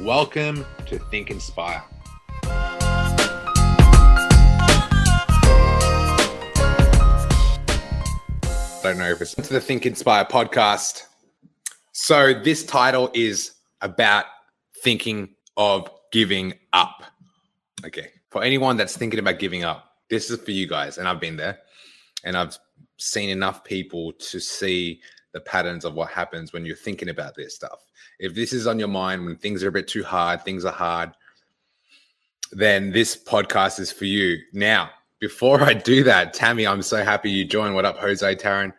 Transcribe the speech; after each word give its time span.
Welcome 0.00 0.66
to 0.88 0.98
Think 0.98 1.30
Inspire. 1.30 1.82
I 2.44 2.50
don't 8.82 8.98
know 8.98 9.10
if 9.10 9.22
it's 9.22 9.34
to 9.34 9.40
the 9.40 9.58
Think 9.58 9.86
Inspire 9.86 10.26
podcast. 10.26 11.04
So, 11.92 12.34
this 12.34 12.62
title 12.62 13.10
is 13.14 13.52
about 13.80 14.26
thinking 14.84 15.30
of 15.56 15.90
giving 16.12 16.52
up. 16.74 17.02
Okay. 17.82 18.08
For 18.28 18.42
anyone 18.42 18.76
that's 18.76 18.98
thinking 18.98 19.18
about 19.18 19.38
giving 19.38 19.64
up, 19.64 19.92
this 20.10 20.30
is 20.30 20.38
for 20.42 20.50
you 20.50 20.66
guys. 20.66 20.98
And 20.98 21.08
I've 21.08 21.20
been 21.20 21.38
there 21.38 21.60
and 22.22 22.36
I've 22.36 22.58
seen 22.98 23.30
enough 23.30 23.64
people 23.64 24.12
to 24.12 24.40
see 24.40 25.00
the 25.32 25.40
patterns 25.40 25.86
of 25.86 25.94
what 25.94 26.10
happens 26.10 26.52
when 26.52 26.66
you're 26.66 26.76
thinking 26.76 27.08
about 27.08 27.34
this 27.34 27.54
stuff. 27.54 27.85
If 28.18 28.34
this 28.34 28.52
is 28.52 28.66
on 28.66 28.78
your 28.78 28.88
mind 28.88 29.24
when 29.24 29.36
things 29.36 29.62
are 29.62 29.68
a 29.68 29.72
bit 29.72 29.88
too 29.88 30.02
hard, 30.02 30.42
things 30.42 30.64
are 30.64 30.72
hard, 30.72 31.12
then 32.52 32.90
this 32.92 33.16
podcast 33.16 33.78
is 33.78 33.92
for 33.92 34.06
you. 34.06 34.38
Now, 34.52 34.90
before 35.18 35.62
I 35.62 35.74
do 35.74 36.04
that, 36.04 36.32
Tammy, 36.32 36.66
I'm 36.66 36.82
so 36.82 37.04
happy 37.04 37.30
you 37.30 37.44
joined. 37.44 37.74
What 37.74 37.84
up, 37.84 37.98
Jose 37.98 38.34
Taryn? 38.36 38.72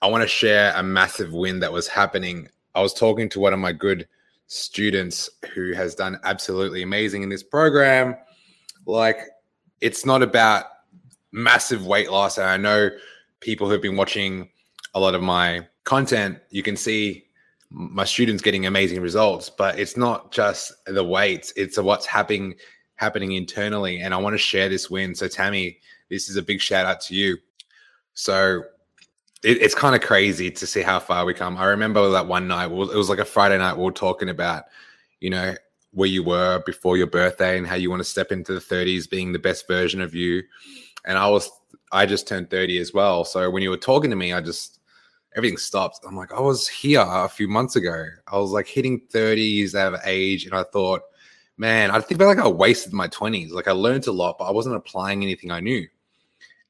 I 0.00 0.06
want 0.08 0.22
to 0.22 0.28
share 0.28 0.72
a 0.74 0.82
massive 0.82 1.32
win 1.32 1.60
that 1.60 1.72
was 1.72 1.86
happening. 1.86 2.48
I 2.74 2.80
was 2.80 2.94
talking 2.94 3.28
to 3.30 3.40
one 3.40 3.52
of 3.52 3.58
my 3.58 3.72
good 3.72 4.08
students 4.46 5.30
who 5.54 5.72
has 5.72 5.94
done 5.94 6.18
absolutely 6.24 6.82
amazing 6.82 7.22
in 7.22 7.28
this 7.28 7.42
program. 7.42 8.16
Like, 8.86 9.18
it's 9.80 10.06
not 10.06 10.22
about 10.22 10.64
massive 11.32 11.86
weight 11.86 12.10
loss. 12.10 12.38
And 12.38 12.46
I 12.46 12.56
know 12.56 12.90
people 13.40 13.68
who've 13.68 13.82
been 13.82 13.96
watching 13.96 14.48
a 14.94 15.00
lot 15.00 15.14
of 15.14 15.22
my 15.22 15.66
content, 15.84 16.38
you 16.50 16.62
can 16.62 16.76
see 16.76 17.24
my 17.72 18.04
students 18.04 18.42
getting 18.42 18.66
amazing 18.66 19.00
results, 19.00 19.48
but 19.48 19.78
it's 19.78 19.96
not 19.96 20.30
just 20.30 20.72
the 20.86 21.02
weights, 21.02 21.52
it's 21.56 21.78
what's 21.78 22.06
happening 22.06 22.54
happening 22.96 23.32
internally. 23.32 24.00
And 24.00 24.14
I 24.14 24.18
want 24.18 24.34
to 24.34 24.38
share 24.38 24.68
this 24.68 24.88
win. 24.88 25.14
So 25.14 25.26
Tammy, 25.26 25.78
this 26.08 26.28
is 26.28 26.36
a 26.36 26.42
big 26.42 26.60
shout 26.60 26.86
out 26.86 27.00
to 27.02 27.14
you. 27.14 27.38
So 28.14 28.62
it, 29.42 29.60
it's 29.60 29.74
kind 29.74 29.94
of 29.94 30.02
crazy 30.02 30.50
to 30.50 30.66
see 30.66 30.82
how 30.82 31.00
far 31.00 31.24
we 31.24 31.34
come. 31.34 31.56
I 31.56 31.64
remember 31.64 32.10
that 32.10 32.26
one 32.26 32.46
night, 32.46 32.66
it 32.66 32.70
was 32.70 33.08
like 33.08 33.18
a 33.18 33.24
Friday 33.24 33.58
night, 33.58 33.76
we 33.76 33.84
were 33.84 33.90
talking 33.92 34.28
about, 34.28 34.64
you 35.20 35.30
know, 35.30 35.54
where 35.92 36.08
you 36.08 36.22
were 36.22 36.62
before 36.64 36.96
your 36.96 37.06
birthday 37.06 37.58
and 37.58 37.66
how 37.66 37.74
you 37.74 37.90
want 37.90 38.00
to 38.00 38.08
step 38.08 38.30
into 38.30 38.52
the 38.52 38.60
30s 38.60 39.10
being 39.10 39.32
the 39.32 39.38
best 39.38 39.66
version 39.66 40.00
of 40.00 40.14
you. 40.14 40.42
And 41.04 41.18
I 41.18 41.28
was, 41.28 41.50
I 41.90 42.06
just 42.06 42.28
turned 42.28 42.50
30 42.50 42.78
as 42.78 42.94
well. 42.94 43.24
So 43.24 43.50
when 43.50 43.62
you 43.62 43.70
were 43.70 43.76
talking 43.76 44.10
to 44.10 44.16
me, 44.16 44.32
I 44.32 44.40
just, 44.40 44.78
everything 45.36 45.56
stopped. 45.56 46.00
I'm 46.06 46.16
like, 46.16 46.32
I 46.32 46.40
was 46.40 46.68
here 46.68 47.04
a 47.06 47.28
few 47.28 47.48
months 47.48 47.76
ago. 47.76 48.06
I 48.26 48.38
was 48.38 48.50
like 48.50 48.66
hitting 48.66 49.00
30s 49.12 49.74
out 49.74 49.94
of 49.94 50.00
age. 50.04 50.44
And 50.44 50.54
I 50.54 50.62
thought, 50.64 51.02
man, 51.56 51.90
I 51.90 52.00
think 52.00 52.20
I 52.20 52.26
like 52.26 52.38
I 52.38 52.48
wasted 52.48 52.92
my 52.92 53.08
20s. 53.08 53.50
Like 53.50 53.68
I 53.68 53.72
learned 53.72 54.06
a 54.06 54.12
lot, 54.12 54.38
but 54.38 54.44
I 54.44 54.50
wasn't 54.50 54.76
applying 54.76 55.22
anything 55.22 55.50
I 55.50 55.60
knew. 55.60 55.86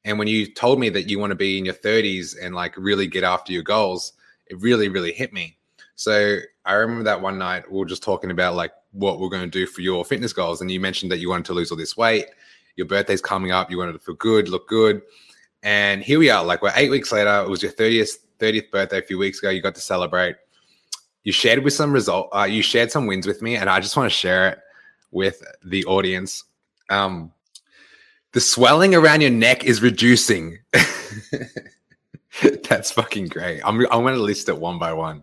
And 0.05 0.19
when 0.19 0.29
you 0.29 0.53
told 0.53 0.81
me 0.81 0.89
that 0.91 1.09
you 1.09 1.19
want 1.19 1.31
to 1.31 1.37
be 1.37 1.59
in 1.59 1.65
your 1.65 1.75
30s 1.75 2.37
and 2.41 2.55
like 2.55 2.77
really 2.77 3.07
get 3.07 3.25
after 3.25 3.53
your 3.53 3.63
goals, 3.63 4.15
it 4.47 4.61
really, 4.61 4.89
really 4.89 5.13
hit 5.13 5.33
me. 5.33 5.57
So 5.95 6.39
I 6.65 6.73
remember 6.75 7.05
that 7.05 7.21
one 7.21 7.39
night 7.39 7.71
we 7.71 7.79
were 7.79 7.85
just 7.85 8.03
talking 8.03 8.31
about 8.31 8.55
like 8.55 8.73
what 8.93 9.21
we're 9.21 9.29
going 9.29 9.49
to 9.49 9.49
do 9.49 9.67
for 9.67 9.81
your 9.81 10.05
fitness 10.05 10.33
goals. 10.33 10.61
And 10.61 10.71
you 10.71 10.81
mentioned 10.81 11.13
that 11.13 11.19
you 11.19 11.29
wanted 11.29 11.47
to 11.47 11.53
lose 11.53 11.71
all 11.71 11.77
this 11.77 11.97
weight. 11.97 12.27
Your 12.77 12.87
birthday's 12.87 13.21
coming 13.21 13.53
up. 13.53 13.71
You 13.71 13.79
wanted 13.79 13.93
to 13.93 13.99
feel 13.99 14.15
good, 14.17 14.49
look 14.49 14.69
good. 14.69 15.03
And 15.63 16.03
here 16.03 16.19
we 16.19 16.31
are. 16.31 16.45
Like 16.45 16.63
we're 16.63 16.73
eight 16.75 16.91
weeks 16.91 17.13
later. 17.13 17.43
It 17.45 17.49
was 17.49 17.63
your 17.63 17.73
30th, 17.73 18.19
30th 18.43 18.71
birthday 18.71 18.99
a 18.99 19.03
few 19.03 19.19
weeks 19.19 19.39
ago. 19.39 19.51
You 19.51 19.63
got 19.63 19.75
to 19.77 19.81
celebrate. 19.81 20.37
You 21.25 21.33
shared 21.33 21.63
with 21.63 21.73
some 21.73 21.93
result. 21.93 22.29
Uh, 22.35 22.45
you 22.45 22.63
shared 22.63 22.91
some 22.91 23.07
wins 23.07 23.27
with 23.27 23.43
me, 23.43 23.57
and 23.57 23.71
I 23.71 23.79
just 23.81 23.97
want 23.97 24.11
to 24.11 24.17
share 24.17 24.49
it 24.49 24.59
with 25.13 25.43
the 25.65 25.85
audience. 25.85 26.45
Um, 26.91 27.33
the 28.33 28.41
swelling 28.41 28.95
around 28.95 29.21
your 29.21 29.31
neck 29.31 29.65
is 29.65 29.83
reducing. 29.83 30.59
That's 32.69 32.91
fucking 32.91 33.29
great. 33.29 33.61
I'm 33.65 33.79
I'm 33.87 34.03
gonna 34.03 34.17
list 34.17 34.49
it 34.49 34.59
one 34.59 34.79
by 34.79 34.93
one. 34.93 35.23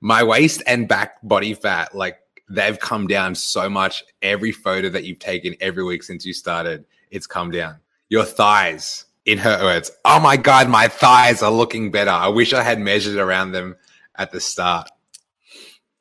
My 0.00 0.22
waist 0.22 0.62
and 0.66 0.86
back 0.86 1.16
body 1.22 1.54
fat, 1.54 1.94
like 1.94 2.18
they've 2.48 2.78
come 2.78 3.06
down 3.06 3.34
so 3.34 3.68
much. 3.68 4.04
Every 4.22 4.52
photo 4.52 4.88
that 4.90 5.04
you've 5.04 5.18
taken 5.18 5.56
every 5.60 5.82
week 5.82 6.02
since 6.02 6.24
you 6.24 6.34
started, 6.34 6.84
it's 7.10 7.26
come 7.26 7.50
down. 7.50 7.76
Your 8.10 8.24
thighs, 8.24 9.06
in 9.26 9.38
her 9.38 9.62
words, 9.62 9.90
oh 10.04 10.20
my 10.20 10.36
god, 10.36 10.68
my 10.68 10.88
thighs 10.88 11.42
are 11.42 11.50
looking 11.50 11.90
better. 11.90 12.10
I 12.10 12.28
wish 12.28 12.52
I 12.52 12.62
had 12.62 12.80
measured 12.80 13.16
around 13.16 13.52
them 13.52 13.76
at 14.16 14.30
the 14.30 14.40
start. 14.40 14.88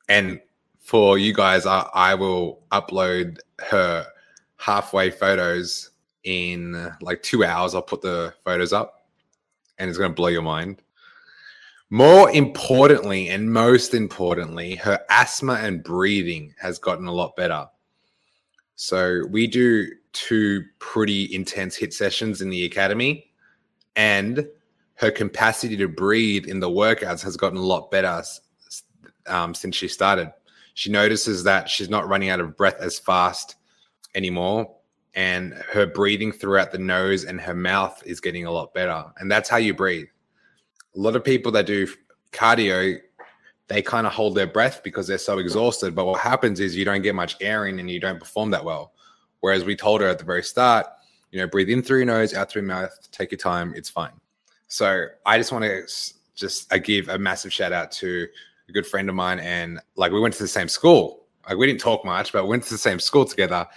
And 0.08 0.40
for 0.80 1.18
you 1.18 1.34
guys, 1.34 1.66
I, 1.66 1.90
I 1.94 2.14
will 2.14 2.62
upload 2.72 3.40
her 3.60 4.06
halfway 4.58 5.10
photos 5.10 5.90
in 6.24 6.92
like 7.02 7.24
two 7.24 7.44
hours. 7.44 7.74
I'll 7.74 7.82
put 7.82 8.02
the 8.02 8.34
photos 8.44 8.72
up 8.72 9.08
and 9.80 9.90
it's 9.90 9.98
going 9.98 10.12
to 10.12 10.16
blow 10.16 10.28
your 10.28 10.44
mind. 10.44 10.82
More 11.90 12.30
importantly, 12.32 13.30
and 13.30 13.52
most 13.52 13.94
importantly, 13.94 14.76
her 14.76 15.00
asthma 15.10 15.54
and 15.54 15.84
breathing 15.84 16.54
has 16.60 16.80
gotten 16.80 17.08
a 17.08 17.12
lot 17.12 17.36
better. 17.36 17.68
So 18.76 19.26
we 19.30 19.48
do 19.48 19.88
two 20.14 20.64
pretty 20.80 21.34
intense 21.34 21.76
hit 21.76 21.94
sessions 21.94 22.42
in 22.42 22.50
the 22.50 22.66
academy, 22.66 23.32
and 23.96 24.48
her 24.96 25.12
capacity 25.12 25.78
to 25.78 25.88
breathe 25.88 26.46
in 26.46 26.60
the 26.60 26.70
workouts 26.70 27.22
has 27.24 27.38
gotten 27.38 27.58
a 27.58 27.62
lot 27.62 27.92
better 27.92 28.24
um, 29.28 29.54
since 29.54 29.76
she 29.76 29.88
started. 29.88 30.32
She 30.74 30.92
notices 30.92 31.44
that 31.44 31.70
she's 31.70 31.90
not 31.90 32.08
running 32.08 32.30
out 32.30 32.40
of 32.40 32.58
breath 32.58 32.80
as 32.80 33.00
fast 33.00 33.56
anymore 34.14 34.76
and 35.16 35.54
her 35.72 35.86
breathing 35.86 36.32
throughout 36.32 36.72
the 36.72 36.78
nose 36.78 37.24
and 37.24 37.40
her 37.40 37.56
mouth 37.56 38.02
is 38.06 38.20
getting 38.20 38.46
a 38.46 38.52
lot 38.52 38.74
better. 38.74 39.06
And 39.18 39.32
that's 39.32 39.50
how 39.50 39.58
you 39.58 39.74
breathe. 39.74 40.08
A 40.96 41.00
lot 41.00 41.16
of 41.16 41.24
people 41.24 41.52
that 41.54 41.66
do 41.66 41.88
cardio, 42.32 43.00
they 43.68 43.82
kind 43.82 44.06
of 44.06 44.14
hold 44.14 44.36
their 44.36 44.48
breath 44.48 44.82
because 44.84 45.08
they're 45.08 45.18
so 45.18 45.40
exhausted. 45.40 45.96
But 45.96 46.06
what 46.06 46.20
happens 46.20 46.60
is 46.60 46.76
you 46.76 46.86
don't 46.86 47.02
get 47.02 47.16
much 47.16 47.36
air 47.42 47.66
in 47.66 47.80
and 47.80 47.90
you 47.90 48.00
don't 48.00 48.20
perform 48.20 48.52
that 48.52 48.64
well. 48.64 48.94
Whereas 49.40 49.64
we 49.64 49.76
told 49.76 50.02
her 50.02 50.08
at 50.08 50.20
the 50.20 50.26
very 50.26 50.44
start, 50.44 50.86
you 51.32 51.40
know, 51.40 51.48
breathe 51.48 51.70
in 51.70 51.82
through 51.82 51.98
your 52.00 52.06
nose, 52.06 52.34
out 52.34 52.50
through 52.50 52.62
your 52.62 52.68
mouth, 52.68 52.98
take 53.12 53.32
your 53.32 53.38
time, 53.40 53.74
it's 53.76 53.90
fine. 53.90 54.14
So 54.68 55.08
I 55.26 55.38
just 55.38 55.52
want 55.52 55.64
to 55.64 55.84
just 56.36 56.72
I 56.74 56.78
give 56.78 57.10
a 57.10 57.18
massive 57.18 57.54
shout 57.54 57.72
out 57.72 57.92
to 57.94 58.28
a 58.68 58.72
good 58.72 58.86
friend 58.86 59.10
of 59.10 59.16
mine, 59.16 59.40
and 59.40 59.80
like 59.96 60.12
we 60.12 60.20
went 60.20 60.34
to 60.36 60.44
the 60.44 60.48
same 60.48 60.68
school. 60.68 61.26
Like 61.48 61.58
we 61.58 61.68
didn't 61.68 61.82
talk 61.82 62.04
much, 62.04 62.34
but 62.34 62.44
we 62.44 62.50
went 62.50 62.64
to 62.64 62.74
the 62.74 62.80
same 62.80 63.00
school 63.00 63.26
together 63.26 63.68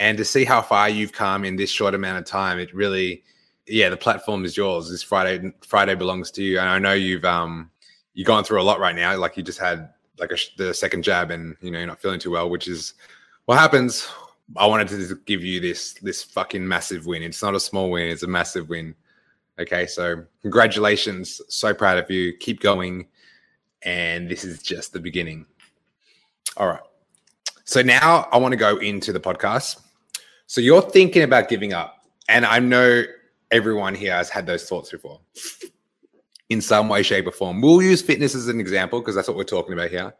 and 0.00 0.16
to 0.16 0.24
see 0.24 0.44
how 0.44 0.62
far 0.62 0.88
you've 0.88 1.12
come 1.12 1.44
in 1.44 1.56
this 1.56 1.70
short 1.70 1.94
amount 1.94 2.18
of 2.18 2.24
time 2.24 2.58
it 2.58 2.74
really 2.74 3.22
yeah 3.66 3.88
the 3.88 3.96
platform 3.96 4.44
is 4.44 4.56
yours 4.56 4.90
this 4.90 5.02
friday 5.02 5.52
friday 5.64 5.94
belongs 5.94 6.30
to 6.32 6.42
you 6.42 6.58
and 6.58 6.68
i 6.68 6.78
know 6.78 6.94
you've 6.94 7.24
um 7.24 7.70
you've 8.14 8.26
going 8.26 8.44
through 8.44 8.60
a 8.60 8.64
lot 8.64 8.80
right 8.80 8.94
now. 8.94 9.16
Like 9.16 9.36
you 9.36 9.42
just 9.42 9.58
had 9.58 9.90
like 10.18 10.32
a, 10.32 10.36
the 10.56 10.74
second 10.74 11.02
jab 11.02 11.30
and 11.30 11.56
you 11.60 11.70
know 11.70 11.78
you're 11.78 11.86
not 11.86 12.00
feeling 12.00 12.20
too 12.20 12.30
well 12.30 12.50
which 12.50 12.68
is 12.68 12.94
what 13.46 13.58
happens. 13.58 14.08
I 14.56 14.66
wanted 14.66 14.88
to 14.88 15.16
give 15.26 15.42
you 15.42 15.60
this 15.60 15.94
this 15.94 16.22
fucking 16.22 16.66
massive 16.66 17.06
win. 17.06 17.22
It's 17.22 17.42
not 17.42 17.54
a 17.54 17.60
small 17.60 17.90
win 17.90 18.08
it's 18.08 18.22
a 18.22 18.28
massive 18.28 18.68
win. 18.68 18.94
Okay 19.58 19.86
so 19.86 20.24
congratulations. 20.42 21.40
So 21.48 21.72
proud 21.72 21.98
of 21.98 22.10
you. 22.10 22.36
Keep 22.36 22.60
going. 22.60 23.06
And 23.82 24.28
this 24.28 24.44
is 24.44 24.62
just 24.62 24.92
the 24.92 25.00
beginning. 25.00 25.46
All 26.56 26.66
right. 26.66 26.80
So 27.64 27.82
now 27.82 28.28
i 28.32 28.36
want 28.36 28.52
to 28.52 28.56
go 28.56 28.76
into 28.78 29.12
the 29.12 29.20
podcast. 29.20 29.80
So 30.46 30.60
you're 30.60 30.82
thinking 30.82 31.22
about 31.22 31.48
giving 31.48 31.72
up. 31.72 32.04
And 32.28 32.44
I 32.44 32.58
know 32.58 33.04
everyone 33.50 33.94
here 33.94 34.12
has 34.12 34.28
had 34.28 34.46
those 34.46 34.68
thoughts 34.68 34.90
before 34.90 35.20
in 36.50 36.60
some 36.60 36.88
way, 36.88 37.02
shape, 37.02 37.26
or 37.26 37.32
form. 37.32 37.60
We'll 37.60 37.80
use 37.80 38.02
fitness 38.02 38.34
as 38.34 38.48
an 38.48 38.60
example 38.60 39.00
because 39.00 39.14
that's 39.14 39.28
what 39.28 39.36
we're 39.36 39.44
talking 39.44 39.72
about 39.72 39.90
here. 39.90 40.12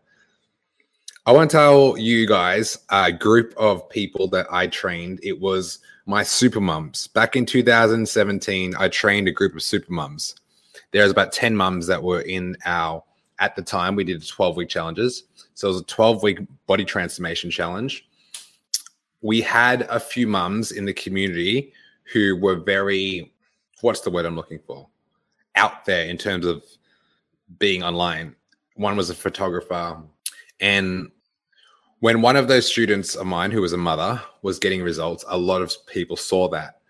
I 1.27 1.32
want 1.32 1.50
to 1.50 1.56
tell 1.56 1.99
you 1.99 2.27
guys 2.27 2.79
a 2.88 3.12
group 3.12 3.53
of 3.59 3.88
people 3.91 4.27
that 4.29 4.47
I 4.50 4.69
trained. 4.69 5.21
It 5.23 5.38
was 5.38 5.81
my 6.06 6.23
super 6.23 6.61
mums. 6.61 7.09
Back 7.09 7.37
in 7.37 7.44
2017, 7.44 8.75
I 8.79 8.88
trained 8.88 9.29
a 9.29 9.32
group 9.32 9.55
of 9.55 9.62
super 9.62 9.93
mums. 9.93 10.35
There's 10.93 11.11
about 11.11 11.32
10 11.32 11.55
mums 11.55 11.87
that 11.88 12.03
were 12.03 12.23
in 12.23 12.56
our, 12.65 13.03
at 13.38 13.55
the 13.55 13.62
time, 13.62 13.97
we 13.97 14.05
did 14.05 14.26
12 14.26 14.56
week 14.56 14.69
challenges. 14.69 15.25
So 15.55 15.69
it 15.69 15.73
was 15.73 15.81
a 15.83 15.85
12 15.85 16.23
week 16.23 16.38
body 16.67 16.85
transformation 16.85 17.50
challenge. 17.50 18.09
We 19.21 19.43
had 19.43 19.83
a 19.83 20.00
few 20.00 20.26
mums 20.26 20.73
in 20.73 20.87
the 20.87 20.94
community 20.94 21.73
who 22.12 22.37
were 22.37 22.56
very, 22.56 23.33
what's 23.83 24.00
the 24.00 24.11
word 24.11 24.25
I'm 24.25 24.37
looking 24.37 24.61
for? 24.67 24.88
Out 25.56 25.85
there 25.85 26.06
in 26.06 26.17
terms 26.17 26.47
of 26.47 26.64
being 27.58 27.82
online. 27.82 28.35
One 28.75 28.97
was 28.97 29.11
a 29.11 29.14
photographer. 29.14 29.75
Um, 29.75 30.08
and 30.61 31.11
when 32.00 32.23
one 32.23 32.37
of 32.37 32.49
those 32.49 32.67
students 32.67 33.14
of 33.14 33.26
mine, 33.26 33.50
who 33.50 33.61
was 33.61 33.73
a 33.73 33.79
mother, 33.79 34.20
was 34.43 34.58
getting 34.58 34.82
results, 34.82 35.25
a 35.29 35.37
lot 35.37 35.62
of 35.62 35.75
people 35.87 36.17
saw 36.17 36.49
that 36.49 36.81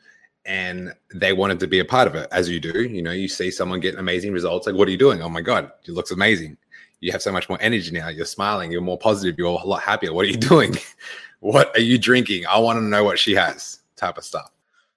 and 0.46 0.92
they 1.14 1.32
wanted 1.32 1.60
to 1.60 1.66
be 1.66 1.80
a 1.80 1.84
part 1.84 2.06
of 2.06 2.14
it, 2.14 2.28
as 2.32 2.48
you 2.48 2.60
do. 2.60 2.82
You 2.82 3.02
know, 3.02 3.12
you 3.12 3.28
see 3.28 3.50
someone 3.50 3.80
get 3.80 3.98
amazing 3.98 4.32
results. 4.32 4.66
Like, 4.66 4.76
what 4.76 4.88
are 4.88 4.90
you 4.90 4.96
doing? 4.96 5.22
Oh 5.22 5.28
my 5.28 5.40
God, 5.40 5.70
it 5.86 5.92
looks 5.92 6.10
amazing. 6.10 6.56
You 7.00 7.12
have 7.12 7.22
so 7.22 7.32
much 7.32 7.48
more 7.48 7.58
energy 7.60 7.90
now. 7.90 8.08
You're 8.08 8.26
smiling. 8.26 8.70
You're 8.70 8.80
more 8.80 8.98
positive. 8.98 9.38
You're 9.38 9.58
a 9.60 9.66
lot 9.66 9.82
happier. 9.82 10.12
What 10.12 10.26
are 10.26 10.28
you 10.28 10.36
doing? 10.52 10.76
what 11.40 11.74
are 11.76 11.80
you 11.80 11.98
drinking? 11.98 12.46
I 12.46 12.58
want 12.58 12.78
to 12.78 12.84
know 12.84 13.04
what 13.04 13.18
she 13.18 13.34
has, 13.34 13.80
type 13.96 14.18
of 14.18 14.24
stuff. 14.24 14.50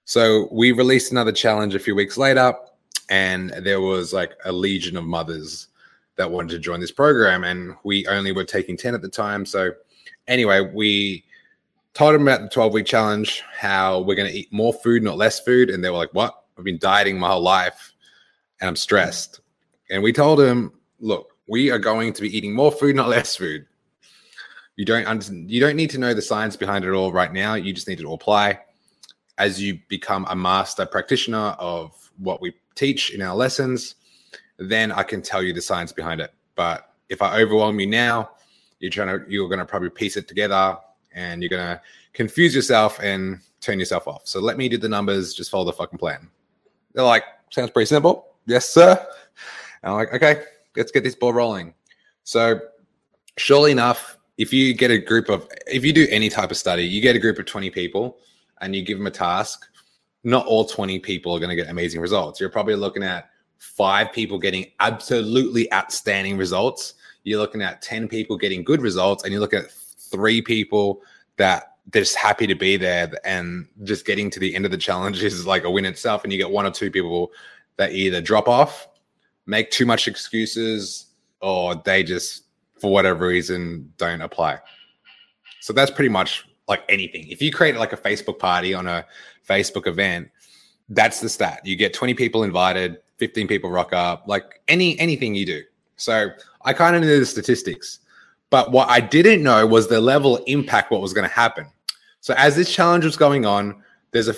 So 0.04 0.48
we 0.50 0.72
released 0.72 1.12
another 1.12 1.32
challenge 1.32 1.74
a 1.74 1.78
few 1.78 1.94
weeks 1.94 2.18
later, 2.18 2.54
and 3.08 3.50
there 3.50 3.80
was 3.80 4.12
like 4.12 4.32
a 4.44 4.52
legion 4.52 4.96
of 4.96 5.04
mothers 5.04 5.68
that 6.16 6.30
wanted 6.30 6.50
to 6.50 6.58
join 6.58 6.80
this 6.80 6.92
program, 6.92 7.44
and 7.44 7.74
we 7.84 8.06
only 8.06 8.32
were 8.32 8.44
taking 8.44 8.76
10 8.76 8.94
at 8.94 9.02
the 9.02 9.08
time. 9.08 9.44
So 9.44 9.72
anyway, 10.28 10.60
we 10.60 11.24
told 11.94 12.14
them 12.14 12.22
about 12.22 12.42
the 12.42 12.48
12 12.48 12.72
week 12.72 12.86
challenge, 12.86 13.42
how 13.56 14.00
we're 14.00 14.16
going 14.16 14.30
to 14.30 14.36
eat 14.36 14.52
more 14.52 14.72
food, 14.72 15.02
not 15.02 15.16
less 15.16 15.40
food. 15.40 15.70
And 15.70 15.82
they 15.82 15.90
were 15.90 15.96
like, 15.96 16.12
What? 16.12 16.44
I've 16.58 16.64
been 16.64 16.78
dieting 16.78 17.18
my 17.18 17.28
whole 17.28 17.42
life 17.42 17.92
and 18.60 18.68
I'm 18.68 18.76
stressed. 18.76 19.40
And 19.90 20.02
we 20.02 20.12
told 20.12 20.38
them, 20.38 20.72
Look, 21.00 21.32
we 21.48 21.70
are 21.70 21.78
going 21.78 22.12
to 22.12 22.22
be 22.22 22.36
eating 22.36 22.54
more 22.54 22.72
food, 22.72 22.96
not 22.96 23.08
less 23.08 23.36
food. 23.36 23.66
You 24.76 24.84
don't 24.84 25.06
understand, 25.06 25.50
you 25.50 25.60
don't 25.60 25.76
need 25.76 25.90
to 25.90 25.98
know 25.98 26.14
the 26.14 26.22
science 26.22 26.56
behind 26.56 26.84
it 26.84 26.90
all 26.90 27.12
right 27.12 27.32
now. 27.32 27.54
You 27.54 27.72
just 27.72 27.88
need 27.88 27.98
to 27.98 28.12
apply. 28.12 28.60
As 29.38 29.60
you 29.60 29.80
become 29.88 30.26
a 30.28 30.36
master 30.36 30.86
practitioner 30.86 31.56
of 31.58 31.92
what 32.18 32.40
we 32.40 32.54
teach 32.74 33.14
in 33.14 33.22
our 33.22 33.34
lessons, 33.34 33.96
then 34.58 34.92
I 34.92 35.02
can 35.02 35.22
tell 35.22 35.42
you 35.42 35.52
the 35.52 35.60
science 35.60 35.92
behind 35.92 36.20
it. 36.20 36.32
But 36.54 36.90
if 37.08 37.22
I 37.22 37.40
overwhelm 37.40 37.80
you 37.80 37.86
now, 37.86 38.30
you're 38.78 38.90
trying 38.90 39.08
to 39.08 39.24
you're 39.28 39.48
going 39.48 39.58
to 39.58 39.64
probably 39.64 39.90
piece 39.90 40.16
it 40.16 40.28
together 40.28 40.76
and 41.14 41.42
you're 41.42 41.50
going 41.50 41.62
to 41.62 41.80
confuse 42.12 42.54
yourself 42.54 42.98
and 43.00 43.40
turn 43.60 43.78
yourself 43.78 44.06
off. 44.06 44.22
So 44.26 44.40
let 44.40 44.56
me 44.56 44.68
do 44.68 44.76
the 44.76 44.88
numbers, 44.88 45.34
just 45.34 45.50
follow 45.50 45.64
the 45.64 45.72
fucking 45.72 45.98
plan. 45.98 46.28
They're 46.92 47.04
like, 47.04 47.24
sounds 47.50 47.70
pretty 47.70 47.86
simple. 47.86 48.34
Yes, 48.46 48.68
sir. 48.68 48.90
And 49.82 49.92
I'm 49.92 49.94
like, 49.94 50.12
okay, 50.12 50.42
let's 50.76 50.92
get 50.92 51.04
this 51.04 51.14
ball 51.14 51.32
rolling. 51.32 51.74
So 52.24 52.60
surely 53.36 53.72
enough, 53.72 54.18
if 54.38 54.52
you 54.52 54.74
get 54.74 54.90
a 54.90 54.98
group 54.98 55.28
of 55.28 55.48
if 55.66 55.84
you 55.84 55.92
do 55.92 56.06
any 56.10 56.28
type 56.28 56.50
of 56.50 56.56
study, 56.56 56.84
you 56.84 57.00
get 57.00 57.16
a 57.16 57.18
group 57.18 57.38
of 57.38 57.46
20 57.46 57.70
people 57.70 58.18
and 58.60 58.74
you 58.74 58.82
give 58.82 58.98
them 58.98 59.06
a 59.06 59.10
task, 59.10 59.66
not 60.24 60.46
all 60.46 60.64
20 60.64 60.98
people 60.98 61.34
are 61.34 61.38
going 61.38 61.50
to 61.50 61.56
get 61.56 61.68
amazing 61.68 62.00
results. 62.00 62.40
You're 62.40 62.50
probably 62.50 62.74
looking 62.74 63.02
at 63.02 63.30
five 63.58 64.12
people 64.12 64.38
getting 64.38 64.66
absolutely 64.80 65.72
outstanding 65.72 66.36
results 66.36 66.94
you're 67.24 67.40
looking 67.40 67.62
at 67.62 67.82
10 67.82 68.06
people 68.06 68.36
getting 68.36 68.62
good 68.62 68.80
results 68.80 69.24
and 69.24 69.32
you 69.32 69.40
look 69.40 69.54
at 69.54 69.70
three 69.70 70.40
people 70.40 71.02
that 71.36 71.76
they're 71.90 72.02
just 72.02 72.16
happy 72.16 72.46
to 72.46 72.54
be 72.54 72.76
there 72.76 73.10
and 73.24 73.66
just 73.82 74.06
getting 74.06 74.30
to 74.30 74.38
the 74.38 74.54
end 74.54 74.64
of 74.64 74.70
the 74.70 74.78
challenge 74.78 75.22
is 75.22 75.46
like 75.46 75.64
a 75.64 75.70
win 75.70 75.84
itself 75.84 76.22
and 76.22 76.32
you 76.32 76.38
get 76.38 76.50
one 76.50 76.64
or 76.64 76.70
two 76.70 76.90
people 76.90 77.32
that 77.76 77.92
either 77.92 78.20
drop 78.20 78.48
off 78.48 78.88
make 79.46 79.70
too 79.70 79.84
much 79.84 80.06
excuses 80.06 81.06
or 81.40 81.74
they 81.84 82.02
just 82.02 82.44
for 82.80 82.92
whatever 82.92 83.26
reason 83.26 83.90
don't 83.96 84.20
apply 84.20 84.58
so 85.60 85.72
that's 85.72 85.90
pretty 85.90 86.08
much 86.08 86.46
like 86.68 86.82
anything 86.88 87.26
if 87.28 87.42
you 87.42 87.52
create 87.52 87.76
like 87.76 87.92
a 87.92 87.96
facebook 87.96 88.38
party 88.38 88.74
on 88.74 88.86
a 88.86 89.04
facebook 89.46 89.86
event 89.86 90.28
that's 90.90 91.20
the 91.20 91.28
stat 91.28 91.60
you 91.64 91.76
get 91.76 91.92
20 91.92 92.14
people 92.14 92.42
invited 92.42 92.98
15 93.18 93.46
people 93.46 93.70
rock 93.70 93.92
up 93.92 94.24
like 94.26 94.60
any 94.68 94.98
anything 94.98 95.34
you 95.34 95.46
do 95.46 95.62
so 95.96 96.30
I 96.64 96.72
kind 96.72 96.96
of 96.96 97.02
knew 97.02 97.18
the 97.18 97.26
statistics, 97.26 98.00
but 98.50 98.72
what 98.72 98.88
I 98.88 99.00
didn't 99.00 99.42
know 99.42 99.66
was 99.66 99.88
the 99.88 100.00
level 100.00 100.36
of 100.36 100.44
impact 100.46 100.90
what 100.90 101.00
was 101.00 101.12
going 101.12 101.28
to 101.28 101.34
happen. 101.34 101.66
So 102.20 102.34
as 102.36 102.56
this 102.56 102.72
challenge 102.72 103.04
was 103.04 103.16
going 103.16 103.44
on, 103.44 103.82
there's 104.12 104.28
a 104.28 104.34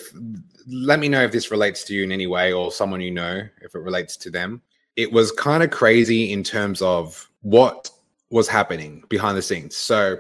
let 0.69 0.99
me 0.99 1.09
know 1.09 1.23
if 1.23 1.31
this 1.31 1.53
relates 1.53 1.85
to 1.85 1.95
you 1.95 2.03
in 2.03 2.11
any 2.11 2.27
way 2.27 2.53
or 2.53 2.73
someone 2.73 3.01
you 3.01 3.13
know 3.13 3.43
if 3.63 3.75
it 3.75 3.79
relates 3.79 4.17
to 4.17 4.31
them. 4.31 4.61
It 4.97 5.13
was 5.13 5.31
kind 5.33 5.63
of 5.63 5.71
crazy 5.71 6.33
in 6.33 6.43
terms 6.43 6.83
of 6.83 7.31
what 7.43 7.91
was 8.31 8.49
happening 8.49 9.05
behind 9.09 9.37
the 9.37 9.43
scenes. 9.43 9.77
So 9.77 10.19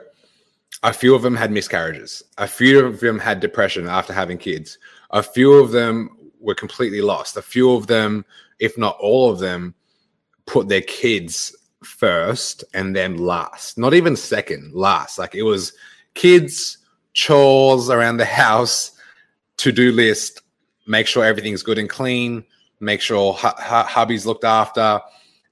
a 0.82 0.92
few 0.92 1.14
of 1.14 1.22
them 1.22 1.36
had 1.36 1.50
miscarriages. 1.50 2.22
A 2.38 2.46
few 2.46 2.84
of 2.84 3.00
them 3.00 3.18
had 3.18 3.40
depression 3.40 3.88
after 3.88 4.12
having 4.12 4.38
kids. 4.38 4.78
A 5.10 5.22
few 5.22 5.54
of 5.54 5.70
them 5.70 6.10
were 6.40 6.54
completely 6.54 7.00
lost. 7.00 7.36
A 7.36 7.42
few 7.42 7.72
of 7.72 7.86
them, 7.86 8.24
if 8.58 8.76
not 8.76 8.96
all 9.00 9.30
of 9.30 9.38
them, 9.38 9.74
put 10.46 10.68
their 10.68 10.82
kids 10.82 11.56
first 11.82 12.64
and 12.74 12.94
then 12.94 13.18
last, 13.18 13.78
not 13.78 13.94
even 13.94 14.16
second, 14.16 14.72
last. 14.74 15.18
Like 15.18 15.34
it 15.34 15.42
was 15.42 15.72
kids, 16.14 16.78
chores 17.14 17.90
around 17.90 18.16
the 18.16 18.24
house, 18.24 18.92
to 19.58 19.72
do 19.72 19.92
list, 19.92 20.42
make 20.86 21.06
sure 21.06 21.24
everything's 21.24 21.62
good 21.62 21.78
and 21.78 21.88
clean, 21.88 22.44
make 22.80 23.00
sure 23.00 23.32
hu- 23.32 23.48
hu- 23.48 23.88
hubby's 23.88 24.26
looked 24.26 24.44
after, 24.44 25.00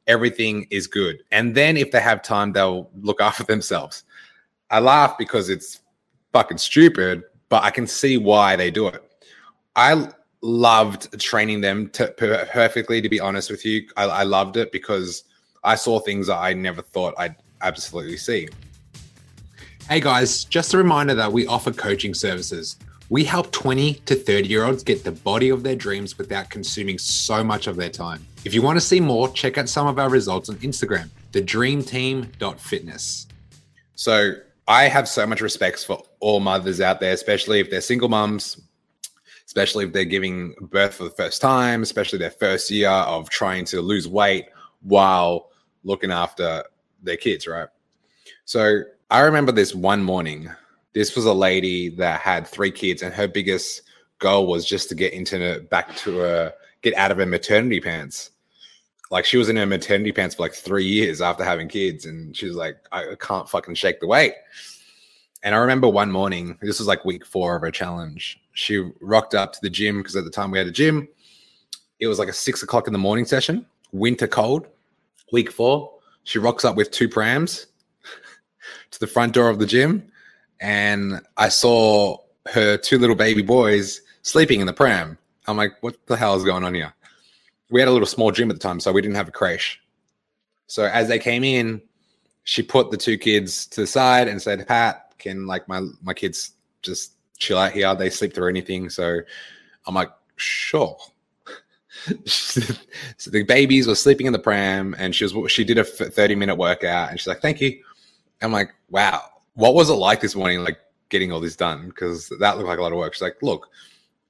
everything 0.06 0.66
is 0.70 0.86
good. 0.86 1.22
And 1.32 1.54
then 1.54 1.76
if 1.76 1.90
they 1.90 2.00
have 2.00 2.22
time, 2.22 2.52
they'll 2.52 2.90
look 3.00 3.20
after 3.20 3.44
themselves. 3.44 4.04
I 4.70 4.80
laugh 4.80 5.16
because 5.18 5.48
it's 5.48 5.80
fucking 6.32 6.58
stupid, 6.58 7.22
but 7.48 7.62
I 7.62 7.70
can 7.70 7.86
see 7.86 8.16
why 8.16 8.56
they 8.56 8.70
do 8.70 8.88
it. 8.88 9.02
I 9.76 10.08
loved 10.42 11.18
training 11.20 11.60
them 11.60 11.88
to 11.90 12.08
perfectly, 12.52 13.00
to 13.00 13.08
be 13.08 13.20
honest 13.20 13.50
with 13.50 13.64
you. 13.64 13.86
I, 13.96 14.04
I 14.04 14.22
loved 14.24 14.56
it 14.56 14.72
because 14.72 15.24
I 15.62 15.74
saw 15.74 15.98
things 16.00 16.26
that 16.26 16.38
I 16.38 16.52
never 16.52 16.82
thought 16.82 17.14
I'd 17.18 17.36
absolutely 17.62 18.18
see. 18.18 18.48
Hey 19.88 20.00
guys, 20.00 20.44
just 20.44 20.74
a 20.74 20.78
reminder 20.78 21.14
that 21.14 21.32
we 21.32 21.46
offer 21.46 21.72
coaching 21.72 22.14
services. 22.14 22.76
We 23.10 23.22
help 23.22 23.52
20 23.52 23.94
to 24.06 24.14
30 24.14 24.48
year 24.48 24.64
olds 24.64 24.82
get 24.82 25.04
the 25.04 25.12
body 25.12 25.50
of 25.50 25.62
their 25.62 25.76
dreams 25.76 26.16
without 26.16 26.48
consuming 26.50 26.98
so 26.98 27.44
much 27.44 27.66
of 27.66 27.76
their 27.76 27.90
time. 27.90 28.26
If 28.44 28.54
you 28.54 28.62
want 28.62 28.76
to 28.76 28.80
see 28.80 29.00
more, 29.00 29.28
check 29.30 29.58
out 29.58 29.68
some 29.68 29.86
of 29.86 29.98
our 29.98 30.08
results 30.08 30.48
on 30.48 30.56
Instagram, 30.56 31.10
thedreamteam.fitness. 31.32 33.26
So 33.94 34.32
I 34.66 34.88
have 34.88 35.08
so 35.08 35.26
much 35.26 35.40
respect 35.40 35.84
for 35.84 36.02
all 36.20 36.40
mothers 36.40 36.80
out 36.80 37.00
there, 37.00 37.12
especially 37.12 37.60
if 37.60 37.70
they're 37.70 37.80
single 37.80 38.08
moms, 38.08 38.60
especially 39.46 39.84
if 39.84 39.92
they're 39.92 40.04
giving 40.04 40.54
birth 40.60 40.94
for 40.94 41.04
the 41.04 41.10
first 41.10 41.42
time, 41.42 41.82
especially 41.82 42.18
their 42.18 42.30
first 42.30 42.70
year 42.70 42.88
of 42.88 43.28
trying 43.28 43.66
to 43.66 43.82
lose 43.82 44.08
weight 44.08 44.46
while 44.80 45.50
looking 45.82 46.10
after 46.10 46.64
their 47.02 47.16
kids, 47.16 47.46
right? 47.46 47.68
So 48.46 48.82
I 49.10 49.20
remember 49.20 49.52
this 49.52 49.74
one 49.74 50.02
morning. 50.02 50.50
This 50.94 51.14
was 51.14 51.26
a 51.26 51.34
lady 51.34 51.90
that 51.90 52.20
had 52.20 52.46
three 52.46 52.70
kids, 52.70 53.02
and 53.02 53.12
her 53.12 53.28
biggest 53.28 53.82
goal 54.18 54.46
was 54.46 54.64
just 54.64 54.88
to 54.88 54.94
get 54.94 55.12
into 55.12 55.60
back 55.70 55.94
to 55.96 56.18
her, 56.18 56.54
get 56.82 56.94
out 56.94 57.10
of 57.10 57.18
her 57.18 57.26
maternity 57.26 57.80
pants. 57.80 58.30
Like 59.10 59.24
she 59.24 59.36
was 59.36 59.48
in 59.48 59.56
her 59.56 59.66
maternity 59.66 60.12
pants 60.12 60.34
for 60.34 60.42
like 60.42 60.54
three 60.54 60.86
years 60.86 61.20
after 61.20 61.44
having 61.44 61.68
kids, 61.68 62.06
and 62.06 62.36
she 62.36 62.46
was 62.46 62.56
like, 62.56 62.76
I 62.92 63.14
can't 63.20 63.48
fucking 63.48 63.74
shake 63.74 64.00
the 64.00 64.06
weight. 64.06 64.34
And 65.42 65.54
I 65.54 65.58
remember 65.58 65.88
one 65.88 66.10
morning, 66.10 66.58
this 66.62 66.78
was 66.78 66.88
like 66.88 67.04
week 67.04 67.24
four 67.26 67.54
of 67.54 67.62
her 67.62 67.70
challenge. 67.70 68.40
She 68.54 68.90
rocked 69.00 69.34
up 69.34 69.52
to 69.52 69.58
the 69.62 69.70
gym 69.70 69.98
because 69.98 70.16
at 70.16 70.24
the 70.24 70.30
time 70.30 70.50
we 70.50 70.58
had 70.58 70.66
a 70.66 70.72
gym. 70.72 71.06
It 72.00 72.08
was 72.08 72.18
like 72.18 72.28
a 72.28 72.32
six 72.32 72.62
o'clock 72.62 72.86
in 72.86 72.92
the 72.92 72.98
morning 72.98 73.24
session, 73.24 73.66
winter 73.92 74.26
cold 74.26 74.66
week 75.34 75.50
four, 75.50 75.92
she 76.22 76.38
rocks 76.38 76.64
up 76.64 76.76
with 76.76 76.90
two 76.90 77.08
prams 77.08 77.66
to 78.90 79.00
the 79.00 79.06
front 79.06 79.34
door 79.34 79.48
of 79.48 79.58
the 79.58 79.66
gym. 79.66 80.10
And 80.60 81.20
I 81.36 81.48
saw 81.48 82.18
her 82.46 82.76
two 82.76 82.98
little 82.98 83.16
baby 83.16 83.42
boys 83.42 84.00
sleeping 84.22 84.60
in 84.60 84.66
the 84.66 84.72
pram. 84.72 85.18
I'm 85.46 85.56
like, 85.56 85.72
what 85.82 85.96
the 86.06 86.16
hell 86.16 86.36
is 86.36 86.44
going 86.44 86.64
on 86.64 86.72
here? 86.72 86.94
We 87.74 87.80
had 87.80 87.88
a 87.88 87.90
little 87.90 88.06
small 88.06 88.30
gym 88.30 88.50
at 88.50 88.54
the 88.54 88.62
time, 88.62 88.78
so 88.78 88.92
we 88.92 89.02
didn't 89.02 89.16
have 89.16 89.26
a 89.26 89.32
creche. 89.32 89.80
So 90.68 90.84
as 90.84 91.08
they 91.08 91.18
came 91.18 91.42
in, 91.42 91.82
she 92.44 92.62
put 92.62 92.92
the 92.92 92.96
two 92.96 93.18
kids 93.18 93.66
to 93.66 93.80
the 93.80 93.86
side 93.88 94.28
and 94.28 94.40
said, 94.40 94.64
Pat, 94.68 95.12
can 95.18 95.48
like 95.48 95.66
my 95.66 95.80
my 96.00 96.14
kids 96.14 96.52
just 96.82 97.14
chill 97.36 97.58
out 97.58 97.72
here? 97.72 97.92
They 97.96 98.10
sleep 98.10 98.32
through 98.32 98.48
anything. 98.48 98.90
So 98.90 99.18
I'm 99.88 99.94
like, 99.96 100.12
sure. 100.36 100.96
so 102.26 102.60
the 103.32 103.42
babies 103.42 103.88
were 103.88 103.96
sleeping 103.96 104.28
in 104.28 104.32
the 104.32 104.38
pram 104.38 104.94
and 104.96 105.12
she 105.12 105.24
was 105.24 105.50
she 105.50 105.64
did 105.64 105.78
a 105.78 105.84
30 105.84 106.36
minute 106.36 106.54
workout 106.54 107.10
and 107.10 107.18
she's 107.18 107.26
like 107.28 107.40
thank 107.40 107.60
you 107.60 107.80
i'm 108.42 108.50
like 108.50 108.74
wow 108.90 109.22
what 109.54 109.74
was 109.74 109.88
it 109.88 109.94
like 109.94 110.20
this 110.20 110.34
morning 110.34 110.58
like 110.64 110.80
getting 111.08 111.30
all 111.30 111.38
this 111.38 111.54
done 111.54 111.86
because 111.86 112.28
that 112.40 112.56
looked 112.56 112.68
like 112.68 112.80
a 112.80 112.82
lot 112.82 112.90
of 112.90 112.98
work 112.98 113.14
she's 113.14 113.22
like 113.22 113.40
look 113.42 113.70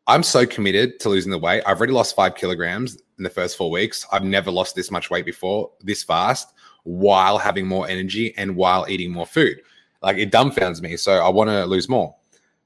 i'm 0.07 0.23
so 0.23 0.47
committed 0.47 0.99
to 1.01 1.09
losing 1.09 1.31
the 1.31 1.39
weight 1.39 1.63
i've 1.67 1.79
already 1.79 1.93
lost 1.93 2.15
five 2.15 2.35
kilograms 2.35 2.97
in 3.19 3.25
the 3.25 3.31
first 3.31 3.57
four 3.57 3.71
weeks 3.71 4.07
i've 4.13 4.25
never 4.25 4.51
lost 4.51 4.75
this 4.75 4.91
much 4.91 5.11
weight 5.11 5.25
before 5.25 5.71
this 5.83 6.03
fast 6.03 6.55
while 6.85 7.39
having 7.39 7.67
more 7.67 7.89
energy 7.89 8.35
and 8.37 8.57
while 8.57 8.87
eating 8.89 9.11
more 9.11 9.27
food. 9.27 9.61
Like 10.03 10.17
it 10.17 10.31
dumbfounds 10.31 10.81
me. 10.81 10.97
So 10.97 11.13
I 11.13 11.29
want 11.29 11.51
to 11.51 11.65
lose 11.65 11.89
more. 11.89 12.15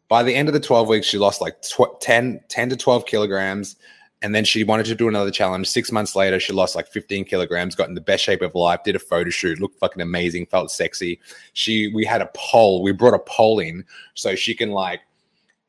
By 0.08 0.22
the 0.22 0.34
end 0.34 0.48
of 0.48 0.54
the 0.54 0.60
12 0.60 0.88
weeks, 0.88 1.06
she 1.06 1.18
lost 1.18 1.40
like 1.40 1.60
tw- 1.62 2.00
10, 2.00 2.40
10 2.48 2.70
to 2.70 2.76
12 2.76 3.06
kilograms. 3.06 3.76
And 4.20 4.34
then 4.34 4.44
she 4.44 4.64
wanted 4.64 4.86
to 4.86 4.96
do 4.96 5.06
another 5.06 5.30
challenge. 5.30 5.68
Six 5.68 5.92
months 5.92 6.16
later, 6.16 6.40
she 6.40 6.52
lost 6.52 6.74
like 6.74 6.88
15 6.88 7.24
kilograms, 7.24 7.76
got 7.76 7.88
in 7.88 7.94
the 7.94 8.00
best 8.00 8.24
shape 8.24 8.42
of 8.42 8.56
life, 8.56 8.82
did 8.82 8.96
a 8.96 8.98
photo 8.98 9.30
shoot, 9.30 9.60
looked 9.60 9.78
fucking 9.78 10.02
amazing, 10.02 10.46
felt 10.46 10.72
sexy. 10.72 11.20
She, 11.52 11.92
we 11.94 12.04
had 12.04 12.20
a 12.20 12.30
pole, 12.34 12.82
we 12.82 12.90
brought 12.90 13.14
a 13.14 13.20
pole 13.20 13.60
in 13.60 13.84
so 14.14 14.34
she 14.34 14.56
can 14.56 14.72
like, 14.72 15.02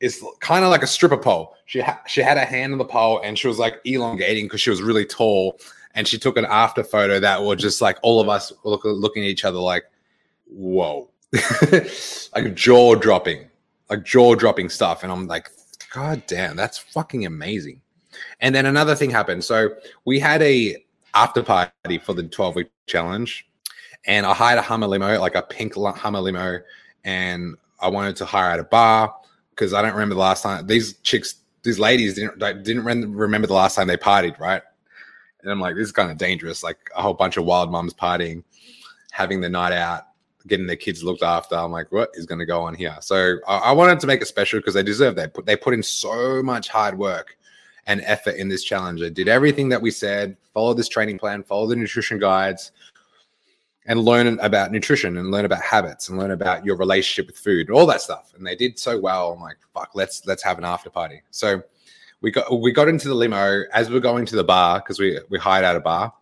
it's 0.00 0.24
kind 0.40 0.64
of 0.64 0.70
like 0.70 0.82
a 0.82 0.86
stripper 0.86 1.18
pole. 1.18 1.54
She 1.66 1.80
ha- 1.80 2.00
she 2.06 2.22
had 2.22 2.38
a 2.38 2.44
hand 2.44 2.72
on 2.72 2.78
the 2.78 2.84
pole 2.84 3.20
and 3.22 3.38
she 3.38 3.46
was 3.46 3.58
like 3.58 3.80
elongating 3.84 4.46
because 4.46 4.60
she 4.60 4.70
was 4.70 4.82
really 4.82 5.04
tall. 5.04 5.58
And 5.94 6.08
she 6.08 6.18
took 6.18 6.36
an 6.36 6.46
after 6.46 6.82
photo 6.82 7.20
that 7.20 7.42
was 7.42 7.60
just 7.60 7.80
like 7.80 7.98
all 8.02 8.20
of 8.20 8.28
us 8.28 8.52
look, 8.64 8.82
looking 8.84 9.24
at 9.24 9.28
each 9.28 9.44
other 9.44 9.58
like, 9.58 9.84
whoa, 10.46 11.10
like 12.34 12.54
jaw 12.54 12.94
dropping, 12.94 13.46
like 13.90 14.04
jaw 14.04 14.34
dropping 14.34 14.68
stuff. 14.68 15.02
And 15.02 15.12
I'm 15.12 15.26
like, 15.26 15.50
God 15.92 16.22
damn, 16.26 16.56
that's 16.56 16.78
fucking 16.78 17.26
amazing. 17.26 17.80
And 18.40 18.54
then 18.54 18.66
another 18.66 18.94
thing 18.94 19.10
happened. 19.10 19.44
So 19.44 19.70
we 20.04 20.18
had 20.18 20.40
a 20.42 20.82
after 21.12 21.42
party 21.42 21.98
for 21.98 22.14
the 22.14 22.22
12 22.22 22.54
week 22.54 22.70
challenge, 22.86 23.48
and 24.06 24.24
I 24.24 24.32
hired 24.32 24.58
a 24.58 24.62
Hummer 24.62 24.86
limo, 24.86 25.20
like 25.20 25.34
a 25.34 25.42
pink 25.42 25.74
Hummer 25.74 26.20
limo, 26.20 26.60
and 27.04 27.56
I 27.80 27.88
wanted 27.88 28.16
to 28.16 28.24
hire 28.24 28.52
at 28.52 28.60
a 28.60 28.64
bar 28.64 29.14
because 29.60 29.74
I 29.74 29.82
don't 29.82 29.92
remember 29.92 30.14
the 30.14 30.22
last 30.22 30.42
time 30.42 30.66
these 30.66 30.94
chicks, 31.00 31.34
these 31.62 31.78
ladies 31.78 32.14
didn't 32.14 32.38
didn't 32.38 32.82
remember 32.82 33.46
the 33.46 33.54
last 33.54 33.74
time 33.74 33.88
they 33.88 33.98
partied, 33.98 34.38
right? 34.40 34.62
And 35.42 35.52
I'm 35.52 35.60
like, 35.60 35.74
this 35.74 35.84
is 35.84 35.92
kind 35.92 36.10
of 36.10 36.16
dangerous. 36.16 36.62
Like 36.62 36.78
a 36.96 37.02
whole 37.02 37.12
bunch 37.12 37.36
of 37.36 37.44
wild 37.44 37.70
moms 37.70 37.92
partying, 37.92 38.42
having 39.10 39.42
the 39.42 39.50
night 39.50 39.72
out, 39.72 40.04
getting 40.46 40.66
their 40.66 40.76
kids 40.76 41.04
looked 41.04 41.22
after. 41.22 41.56
I'm 41.56 41.72
like, 41.72 41.92
what 41.92 42.10
is 42.14 42.24
going 42.24 42.38
to 42.38 42.46
go 42.46 42.62
on 42.62 42.74
here? 42.74 42.96
So 43.00 43.36
I, 43.46 43.58
I 43.58 43.72
wanted 43.72 44.00
to 44.00 44.06
make 44.06 44.22
it 44.22 44.26
special 44.26 44.60
because 44.60 44.74
they 44.74 44.82
deserve 44.82 45.14
that. 45.16 45.34
They 45.44 45.56
put 45.56 45.74
in 45.74 45.82
so 45.82 46.42
much 46.42 46.68
hard 46.68 46.98
work 46.98 47.36
and 47.86 48.00
effort 48.04 48.36
in 48.36 48.48
this 48.48 48.64
challenge. 48.64 49.02
I 49.02 49.10
did 49.10 49.28
everything 49.28 49.68
that 49.70 49.82
we 49.82 49.90
said, 49.90 50.38
follow 50.54 50.72
this 50.72 50.88
training 50.88 51.18
plan, 51.18 51.42
follow 51.42 51.66
the 51.66 51.76
nutrition 51.76 52.18
guides, 52.18 52.72
and 53.90 54.04
learn 54.04 54.38
about 54.38 54.70
nutrition 54.70 55.16
and 55.16 55.32
learn 55.32 55.44
about 55.44 55.60
habits 55.60 56.08
and 56.08 56.16
learn 56.16 56.30
about 56.30 56.64
your 56.64 56.76
relationship 56.76 57.26
with 57.26 57.36
food, 57.36 57.70
all 57.70 57.86
that 57.86 58.00
stuff. 58.00 58.32
And 58.36 58.46
they 58.46 58.54
did 58.54 58.78
so 58.78 58.96
well. 58.96 59.32
I'm 59.32 59.40
like, 59.40 59.56
fuck, 59.74 59.90
let's 59.94 60.24
let's 60.26 60.44
have 60.44 60.58
an 60.58 60.64
after 60.64 60.88
party. 60.88 61.22
So 61.32 61.60
we 62.20 62.30
got 62.30 62.60
we 62.60 62.70
got 62.70 62.86
into 62.86 63.08
the 63.08 63.14
limo 63.14 63.64
as 63.74 63.90
we 63.90 63.96
are 63.96 64.00
going 64.00 64.26
to 64.26 64.36
the 64.36 64.44
bar 64.44 64.78
because 64.78 65.00
we 65.00 65.18
we 65.28 65.40
hired 65.40 65.64
out 65.64 65.74
a 65.74 65.80
bar. 65.80 66.14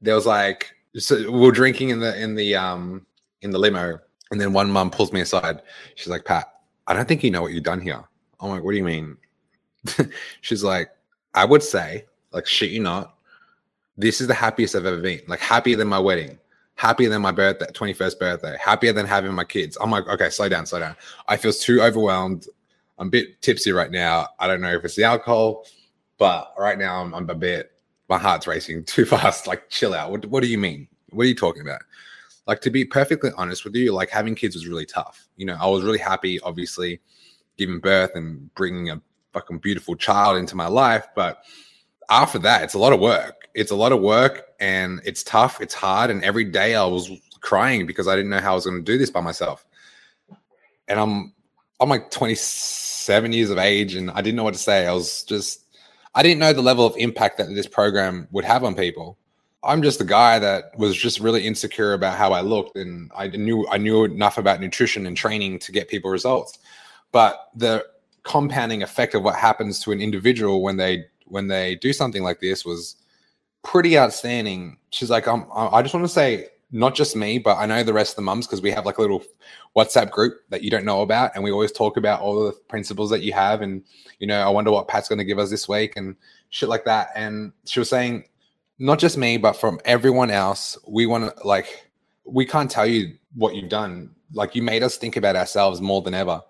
There 0.00 0.14
was 0.14 0.24
like 0.24 0.74
so 0.96 1.16
we 1.30 1.38
we're 1.38 1.50
drinking 1.50 1.90
in 1.90 2.00
the 2.00 2.18
in 2.18 2.34
the 2.34 2.54
um 2.54 3.04
in 3.42 3.50
the 3.50 3.58
limo, 3.58 4.00
and 4.30 4.40
then 4.40 4.54
one 4.54 4.70
mum 4.70 4.90
pulls 4.90 5.12
me 5.12 5.20
aside. 5.20 5.60
She's 5.96 6.08
like, 6.08 6.24
Pat, 6.24 6.50
I 6.86 6.94
don't 6.94 7.06
think 7.06 7.22
you 7.22 7.30
know 7.30 7.42
what 7.42 7.52
you've 7.52 7.62
done 7.62 7.82
here. 7.82 8.02
I'm 8.40 8.48
like, 8.48 8.64
what 8.64 8.70
do 8.70 8.78
you 8.78 8.84
mean? 8.84 9.18
She's 10.40 10.64
like, 10.64 10.88
I 11.34 11.44
would 11.44 11.62
say, 11.62 12.06
like, 12.32 12.46
shit 12.46 12.70
you 12.70 12.80
not, 12.80 13.16
this 13.98 14.22
is 14.22 14.28
the 14.28 14.34
happiest 14.34 14.74
I've 14.74 14.86
ever 14.86 15.00
been. 15.00 15.20
Like, 15.28 15.40
happier 15.40 15.76
than 15.76 15.88
my 15.88 15.98
wedding, 15.98 16.38
happier 16.80 17.10
than 17.10 17.20
my 17.20 17.30
birthday, 17.30 17.66
21st 17.66 18.18
birthday, 18.18 18.56
happier 18.58 18.90
than 18.90 19.04
having 19.04 19.34
my 19.34 19.44
kids. 19.44 19.76
I'm 19.82 19.90
like, 19.90 20.08
okay, 20.08 20.30
slow 20.30 20.48
down, 20.48 20.64
slow 20.64 20.78
down. 20.78 20.96
I 21.28 21.36
feel 21.36 21.52
too 21.52 21.82
overwhelmed. 21.82 22.46
I'm 22.98 23.08
a 23.08 23.10
bit 23.10 23.42
tipsy 23.42 23.70
right 23.70 23.90
now. 23.90 24.28
I 24.38 24.46
don't 24.46 24.62
know 24.62 24.72
if 24.72 24.82
it's 24.82 24.96
the 24.96 25.04
alcohol, 25.04 25.66
but 26.16 26.54
right 26.58 26.78
now 26.78 27.02
I'm, 27.02 27.14
I'm 27.14 27.28
a 27.28 27.34
bit, 27.34 27.72
my 28.08 28.16
heart's 28.16 28.46
racing 28.46 28.84
too 28.86 29.04
fast. 29.04 29.46
Like, 29.46 29.68
chill 29.68 29.92
out. 29.92 30.10
What, 30.10 30.24
what 30.24 30.42
do 30.42 30.48
you 30.48 30.56
mean? 30.56 30.88
What 31.10 31.24
are 31.24 31.28
you 31.28 31.34
talking 31.34 31.60
about? 31.60 31.82
Like, 32.46 32.62
to 32.62 32.70
be 32.70 32.86
perfectly 32.86 33.28
honest 33.36 33.62
with 33.62 33.74
you, 33.74 33.92
like 33.92 34.08
having 34.08 34.34
kids 34.34 34.54
was 34.54 34.66
really 34.66 34.86
tough. 34.86 35.28
You 35.36 35.44
know, 35.44 35.58
I 35.60 35.66
was 35.66 35.84
really 35.84 35.98
happy, 35.98 36.40
obviously, 36.40 36.98
giving 37.58 37.78
birth 37.78 38.12
and 38.14 38.52
bringing 38.54 38.88
a 38.88 39.02
fucking 39.34 39.58
beautiful 39.58 39.96
child 39.96 40.38
into 40.38 40.56
my 40.56 40.66
life. 40.66 41.06
But 41.14 41.42
after 42.10 42.38
that, 42.40 42.62
it's 42.62 42.74
a 42.74 42.78
lot 42.78 42.92
of 42.92 43.00
work. 43.00 43.48
It's 43.54 43.70
a 43.70 43.76
lot 43.76 43.92
of 43.92 44.00
work 44.00 44.48
and 44.60 45.00
it's 45.04 45.22
tough. 45.22 45.60
It's 45.60 45.74
hard. 45.74 46.10
And 46.10 46.22
every 46.22 46.44
day 46.44 46.74
I 46.74 46.84
was 46.84 47.10
crying 47.40 47.86
because 47.86 48.08
I 48.08 48.16
didn't 48.16 48.30
know 48.30 48.40
how 48.40 48.52
I 48.52 48.54
was 48.54 48.66
going 48.66 48.78
to 48.78 48.92
do 48.92 48.98
this 48.98 49.10
by 49.10 49.20
myself. 49.20 49.64
And 50.88 51.00
I'm, 51.00 51.32
I'm 51.80 51.88
like 51.88 52.10
27 52.10 53.32
years 53.32 53.50
of 53.50 53.58
age 53.58 53.94
and 53.94 54.10
I 54.10 54.20
didn't 54.20 54.36
know 54.36 54.44
what 54.44 54.54
to 54.54 54.60
say. 54.60 54.86
I 54.86 54.92
was 54.92 55.24
just, 55.24 55.64
I 56.14 56.22
didn't 56.22 56.40
know 56.40 56.52
the 56.52 56.62
level 56.62 56.84
of 56.84 56.96
impact 56.96 57.38
that 57.38 57.48
this 57.54 57.66
program 57.66 58.28
would 58.32 58.44
have 58.44 58.64
on 58.64 58.74
people. 58.74 59.16
I'm 59.62 59.82
just 59.82 60.00
a 60.00 60.04
guy 60.04 60.38
that 60.38 60.76
was 60.78 60.96
just 60.96 61.20
really 61.20 61.46
insecure 61.46 61.92
about 61.92 62.16
how 62.16 62.32
I 62.32 62.40
looked, 62.40 62.76
and 62.76 63.10
I 63.14 63.28
knew 63.28 63.68
I 63.68 63.76
knew 63.76 64.04
enough 64.04 64.38
about 64.38 64.58
nutrition 64.58 65.04
and 65.04 65.14
training 65.14 65.58
to 65.60 65.72
get 65.72 65.88
people 65.88 66.10
results. 66.10 66.58
But 67.12 67.50
the 67.54 67.84
compounding 68.22 68.82
effect 68.82 69.14
of 69.14 69.22
what 69.22 69.34
happens 69.34 69.78
to 69.80 69.92
an 69.92 70.00
individual 70.00 70.62
when 70.62 70.78
they 70.78 71.04
when 71.30 71.48
they 71.48 71.76
do 71.76 71.92
something 71.92 72.22
like 72.22 72.40
this 72.40 72.64
was 72.64 72.96
pretty 73.62 73.98
outstanding. 73.98 74.78
She's 74.90 75.10
like, 75.10 75.28
um, 75.28 75.46
I 75.54 75.82
just 75.82 75.94
want 75.94 76.04
to 76.04 76.12
say, 76.12 76.48
not 76.72 76.94
just 76.94 77.16
me, 77.16 77.38
but 77.38 77.56
I 77.56 77.66
know 77.66 77.82
the 77.82 77.92
rest 77.92 78.12
of 78.12 78.16
the 78.16 78.22
mums 78.22 78.46
because 78.46 78.62
we 78.62 78.70
have 78.70 78.86
like 78.86 78.98
a 78.98 79.00
little 79.00 79.24
WhatsApp 79.76 80.10
group 80.10 80.40
that 80.50 80.62
you 80.62 80.70
don't 80.70 80.84
know 80.84 81.02
about, 81.02 81.32
and 81.34 81.42
we 81.42 81.50
always 81.50 81.72
talk 81.72 81.96
about 81.96 82.20
all 82.20 82.44
the 82.44 82.52
principles 82.68 83.10
that 83.10 83.22
you 83.22 83.32
have, 83.32 83.60
and 83.60 83.82
you 84.18 84.26
know, 84.26 84.40
I 84.40 84.48
wonder 84.48 84.70
what 84.70 84.86
Pat's 84.86 85.08
going 85.08 85.18
to 85.18 85.24
give 85.24 85.38
us 85.38 85.50
this 85.50 85.68
week 85.68 85.96
and 85.96 86.14
shit 86.50 86.68
like 86.68 86.84
that. 86.84 87.08
And 87.14 87.52
she 87.64 87.80
was 87.80 87.88
saying, 87.88 88.24
not 88.78 88.98
just 88.98 89.16
me, 89.18 89.36
but 89.36 89.54
from 89.54 89.80
everyone 89.84 90.30
else, 90.30 90.78
we 90.86 91.06
want 91.06 91.36
to 91.36 91.46
like, 91.46 91.90
we 92.24 92.46
can't 92.46 92.70
tell 92.70 92.86
you 92.86 93.14
what 93.34 93.54
you've 93.54 93.68
done. 93.68 94.14
Like, 94.32 94.54
you 94.54 94.62
made 94.62 94.82
us 94.82 94.96
think 94.96 95.16
about 95.16 95.36
ourselves 95.36 95.80
more 95.80 96.02
than 96.02 96.14
ever. 96.14 96.40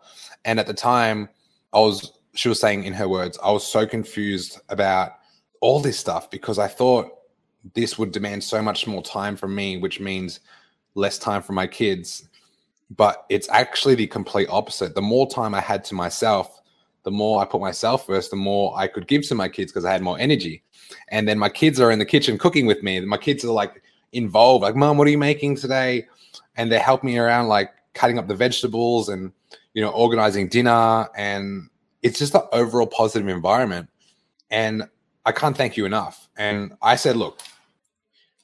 And 0.44 0.60
at 0.60 0.66
the 0.66 0.75
time, 0.75 1.28
I 1.72 1.78
was, 1.78 2.12
she 2.40 2.49
was 2.49 2.59
saying 2.59 2.85
in 2.85 2.94
her 2.94 3.06
words, 3.06 3.38
I 3.44 3.50
was 3.50 3.66
so 3.66 3.87
confused 3.87 4.61
about 4.70 5.12
all 5.61 5.78
this 5.78 5.99
stuff 5.99 6.30
because 6.30 6.59
I 6.59 6.68
thought 6.68 7.18
this 7.75 7.99
would 7.99 8.12
demand 8.12 8.42
so 8.42 8.62
much 8.62 8.87
more 8.87 9.02
time 9.02 9.37
from 9.37 9.54
me, 9.54 9.76
which 9.76 10.00
means 10.00 10.40
less 10.94 11.18
time 11.18 11.42
for 11.42 11.52
my 11.52 11.66
kids. 11.66 12.30
But 12.97 13.26
it's 13.28 13.50
actually 13.50 13.94
the 13.94 14.06
complete 14.06 14.49
opposite. 14.50 14.94
The 14.94 15.02
more 15.02 15.28
time 15.28 15.54
I 15.54 15.61
had 15.61 15.85
to 15.85 15.94
myself, 15.94 16.62
the 17.02 17.11
more 17.11 17.42
I 17.42 17.44
put 17.44 17.61
myself 17.61 18.06
first, 18.06 18.30
the 18.30 18.38
more 18.38 18.73
I 18.75 18.87
could 18.87 19.06
give 19.06 19.28
to 19.28 19.35
my 19.35 19.50
kids 19.50 19.70
because 19.70 19.85
I 19.85 19.92
had 19.92 20.00
more 20.00 20.18
energy. 20.18 20.62
And 21.09 21.28
then 21.28 21.38
my 21.38 21.50
kids 21.50 21.78
are 21.78 21.90
in 21.90 21.99
the 21.99 22.06
kitchen 22.06 22.38
cooking 22.38 22.64
with 22.64 22.82
me. 22.82 23.00
My 23.00 23.18
kids 23.18 23.44
are 23.44 23.52
like 23.52 23.82
involved, 24.14 24.62
like, 24.62 24.76
Mom, 24.76 24.97
what 24.97 25.06
are 25.06 25.11
you 25.11 25.18
making 25.18 25.56
today? 25.56 26.09
And 26.56 26.73
they 26.73 26.78
help 26.78 27.04
me 27.04 27.18
around, 27.18 27.49
like 27.49 27.68
cutting 27.92 28.18
up 28.18 28.28
the 28.28 28.35
vegetables 28.35 29.11
and 29.11 29.30
you 29.75 29.82
know, 29.82 29.90
organizing 29.90 30.49
dinner, 30.49 31.06
and 31.14 31.68
it's 32.02 32.19
just 32.19 32.33
the 32.33 32.49
overall 32.54 32.87
positive 32.87 33.28
environment. 33.28 33.88
And 34.50 34.85
I 35.25 35.33
can't 35.33 35.57
thank 35.57 35.76
you 35.76 35.85
enough. 35.85 36.28
And 36.37 36.73
I 36.83 36.97
said, 36.97 37.16
look, 37.16 37.40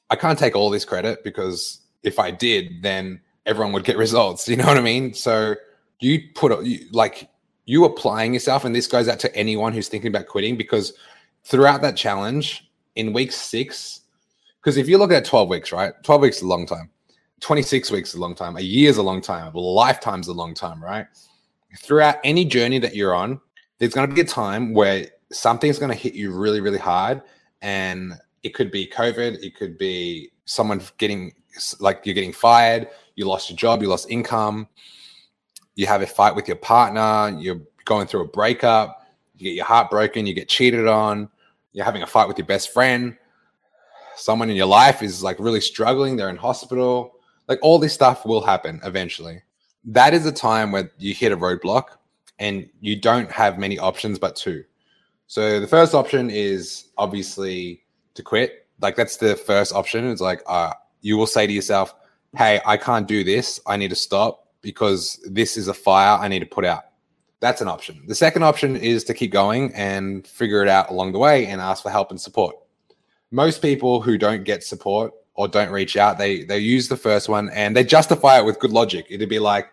I 0.09 0.15
can't 0.15 0.39
take 0.39 0.55
all 0.55 0.69
this 0.69 0.85
credit 0.85 1.23
because 1.23 1.81
if 2.03 2.19
I 2.19 2.31
did, 2.31 2.81
then 2.81 3.21
everyone 3.45 3.73
would 3.73 3.83
get 3.83 3.97
results. 4.05 4.47
You 4.47 4.57
know 4.57 4.65
what 4.65 4.77
I 4.77 4.81
mean? 4.81 5.13
So 5.13 5.55
you 5.99 6.21
put 6.35 6.63
you, 6.65 6.87
like 6.91 7.29
you 7.65 7.85
applying 7.85 8.33
yourself, 8.33 8.63
and 8.63 8.75
this 8.75 8.87
goes 8.87 9.07
out 9.07 9.19
to 9.19 9.35
anyone 9.35 9.73
who's 9.73 9.89
thinking 9.89 10.09
about 10.09 10.27
quitting 10.27 10.55
because 10.55 10.93
throughout 11.43 11.81
that 11.81 11.97
challenge 11.97 12.69
in 12.95 13.13
week 13.13 13.31
six, 13.31 14.01
because 14.61 14.77
if 14.77 14.87
you 14.87 14.97
look 14.97 15.11
at 15.11 15.25
12 15.25 15.49
weeks, 15.49 15.71
right? 15.71 15.93
12 16.03 16.21
weeks 16.21 16.37
is 16.37 16.43
a 16.43 16.47
long 16.47 16.65
time. 16.65 16.89
26 17.41 17.91
weeks 17.91 18.09
is 18.09 18.15
a 18.15 18.19
long 18.19 18.35
time. 18.35 18.57
A 18.57 18.61
year 18.61 18.89
is 18.89 18.97
a 18.97 19.03
long 19.03 19.21
time. 19.21 19.53
A 19.53 19.59
lifetime's 19.59 20.27
a 20.27 20.33
long 20.33 20.53
time, 20.53 20.83
right? 20.83 21.05
Throughout 21.77 22.17
any 22.23 22.45
journey 22.45 22.79
that 22.79 22.95
you're 22.95 23.13
on, 23.13 23.39
there's 23.79 23.93
going 23.93 24.09
to 24.09 24.13
be 24.13 24.21
a 24.21 24.25
time 24.25 24.73
where 24.73 25.07
something's 25.31 25.79
going 25.79 25.91
to 25.91 25.97
hit 25.97 26.13
you 26.13 26.31
really, 26.31 26.61
really 26.61 26.77
hard. 26.77 27.21
And 27.61 28.13
it 28.43 28.53
could 28.53 28.71
be 28.71 28.87
COVID, 28.87 29.43
it 29.43 29.55
could 29.55 29.77
be 29.77 30.31
someone 30.45 30.81
getting 30.97 31.33
like 31.79 32.01
you're 32.05 32.15
getting 32.15 32.33
fired, 32.33 32.87
you 33.15 33.25
lost 33.25 33.49
your 33.49 33.57
job, 33.57 33.81
you 33.81 33.89
lost 33.89 34.09
income, 34.09 34.67
you 35.75 35.87
have 35.87 36.01
a 36.01 36.07
fight 36.07 36.35
with 36.35 36.47
your 36.47 36.57
partner, 36.57 37.37
you're 37.39 37.61
going 37.85 38.07
through 38.07 38.21
a 38.21 38.27
breakup, 38.27 39.07
you 39.35 39.45
get 39.45 39.55
your 39.55 39.65
heart 39.65 39.89
broken, 39.89 40.25
you 40.27 40.33
get 40.33 40.47
cheated 40.47 40.87
on, 40.87 41.29
you're 41.73 41.85
having 41.85 42.03
a 42.03 42.07
fight 42.07 42.27
with 42.27 42.37
your 42.37 42.47
best 42.47 42.71
friend, 42.71 43.17
someone 44.15 44.49
in 44.49 44.55
your 44.55 44.67
life 44.67 45.01
is 45.01 45.23
like 45.23 45.39
really 45.39 45.61
struggling, 45.61 46.15
they're 46.15 46.29
in 46.29 46.35
hospital, 46.35 47.15
like 47.47 47.59
all 47.61 47.79
this 47.79 47.93
stuff 47.93 48.25
will 48.25 48.41
happen 48.41 48.79
eventually. 48.83 49.41
That 49.85 50.13
is 50.13 50.25
a 50.25 50.31
time 50.31 50.71
where 50.71 50.91
you 50.97 51.13
hit 51.13 51.31
a 51.31 51.37
roadblock 51.37 51.97
and 52.39 52.69
you 52.81 52.95
don't 52.95 53.31
have 53.31 53.57
many 53.57 53.79
options 53.79 54.19
but 54.19 54.35
two. 54.35 54.63
So 55.27 55.59
the 55.59 55.67
first 55.67 55.93
option 55.93 56.29
is 56.29 56.85
obviously 56.97 57.83
to 58.13 58.23
quit. 58.23 58.67
Like 58.81 58.95
that's 58.95 59.17
the 59.17 59.35
first 59.35 59.73
option. 59.73 60.09
It's 60.09 60.21
like 60.21 60.41
uh, 60.47 60.73
you 61.01 61.17
will 61.17 61.27
say 61.27 61.47
to 61.47 61.53
yourself, 61.53 61.93
"Hey, 62.35 62.61
I 62.65 62.77
can't 62.77 63.07
do 63.07 63.23
this. 63.23 63.59
I 63.65 63.77
need 63.77 63.89
to 63.89 63.95
stop 63.95 64.47
because 64.61 65.19
this 65.29 65.57
is 65.57 65.67
a 65.67 65.73
fire 65.73 66.17
I 66.19 66.27
need 66.27 66.39
to 66.39 66.45
put 66.45 66.65
out." 66.65 66.83
That's 67.39 67.61
an 67.61 67.67
option. 67.67 68.03
The 68.07 68.15
second 68.15 68.43
option 68.43 68.75
is 68.75 69.03
to 69.05 69.13
keep 69.13 69.31
going 69.31 69.73
and 69.75 70.25
figure 70.25 70.63
it 70.63 70.69
out 70.69 70.89
along 70.89 71.11
the 71.11 71.19
way 71.19 71.45
and 71.47 71.61
ask 71.61 71.83
for 71.83 71.89
help 71.89 72.09
and 72.09 72.19
support. 72.19 72.55
Most 73.29 73.61
people 73.61 74.01
who 74.01 74.17
don't 74.17 74.43
get 74.43 74.63
support 74.63 75.13
or 75.33 75.47
don't 75.47 75.71
reach 75.71 75.97
out. 75.97 76.17
They 76.17 76.43
they 76.43 76.59
use 76.59 76.87
the 76.87 76.97
first 76.97 77.29
one 77.29 77.49
and 77.49 77.75
they 77.75 77.83
justify 77.83 78.39
it 78.39 78.45
with 78.45 78.59
good 78.59 78.71
logic. 78.71 79.05
It'd 79.09 79.29
be 79.29 79.39
like, 79.39 79.67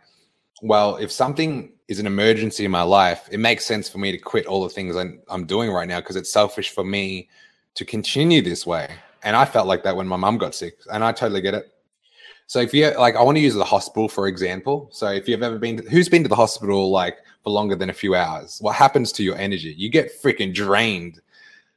well, 0.63 0.97
if 0.97 1.11
something 1.11 1.73
is 1.89 1.99
an 1.99 2.07
emergency 2.07 2.65
in 2.65 2.71
my 2.71 2.83
life, 2.83 3.29
it 3.31 3.39
makes 3.39 3.65
sense 3.67 3.89
for 3.89 3.99
me 3.99 4.13
to 4.13 4.19
quit 4.19 4.47
all 4.47 4.63
the 4.63 4.71
things 4.71 4.97
I'm, 4.97 5.47
doing 5.47 5.71
right 5.71 5.87
now 5.87 6.01
because 6.01 6.17
it's 6.17 6.33
selfish 6.33 6.71
for 6.71 6.85
me 6.85 7.29
to 7.75 7.85
continue 7.85 8.41
this 8.41 8.67
way. 8.67 8.89
And 9.23 9.37
I 9.37 9.45
felt 9.45 9.67
like 9.67 9.83
that 9.85 9.97
when 9.97 10.07
my 10.07 10.17
mum 10.17 10.39
got 10.39 10.55
sick, 10.55 10.79
and 10.93 11.05
I 11.05 11.13
totally 11.13 11.41
get 11.41 11.55
it. 11.55 11.73
So 12.47 12.61
if 12.61 12.75
you 12.75 12.91
like, 12.99 13.17
I 13.17 13.23
want 13.23 13.37
to 13.37 13.41
use 13.41 13.55
the 13.55 13.65
hospital 13.65 14.09
for 14.09 14.29
example. 14.29 14.89
So 14.93 15.09
if 15.11 15.29
you've 15.29 15.43
ever 15.43 15.59
been, 15.59 15.79
to, 15.79 15.91
who's 15.91 16.09
been 16.09 16.23
to 16.23 16.29
the 16.29 16.37
hospital 16.37 16.91
like 16.91 17.19
for 17.43 17.51
longer 17.51 17.75
than 17.75 17.91
a 17.91 17.95
few 17.95 18.15
hours? 18.15 18.59
What 18.61 18.75
happens 18.75 19.13
to 19.13 19.23
your 19.23 19.37
energy? 19.37 19.75
You 19.77 19.89
get 19.89 20.23
freaking 20.23 20.53
drained. 20.53 21.21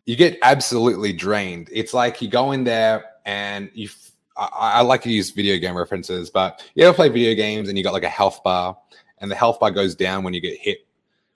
You 0.06 0.16
get 0.16 0.38
absolutely 0.42 1.14
drained. 1.14 1.70
It's 1.72 1.94
like 1.94 2.22
you 2.22 2.28
go 2.28 2.52
in 2.52 2.64
there 2.64 3.06
and 3.26 3.70
you. 3.74 3.90
I, 4.38 4.50
I 4.54 4.82
like 4.82 5.02
to 5.04 5.10
use 5.10 5.32
video 5.32 5.58
game 5.58 5.76
references, 5.76 6.30
but 6.30 6.64
you 6.76 6.86
ever 6.86 6.96
play 6.96 7.10
video 7.10 7.34
games 7.36 7.70
and 7.70 7.78
you 7.78 7.84
got 7.84 7.94
like 7.94 8.04
a 8.04 8.10
health 8.10 8.42
bar, 8.44 8.78
and 9.20 9.32
the 9.32 9.36
health 9.36 9.60
bar 9.60 9.72
goes 9.72 9.96
down 9.96 10.24
when 10.24 10.34
you 10.34 10.42
get 10.42 10.58
hit. 10.60 10.80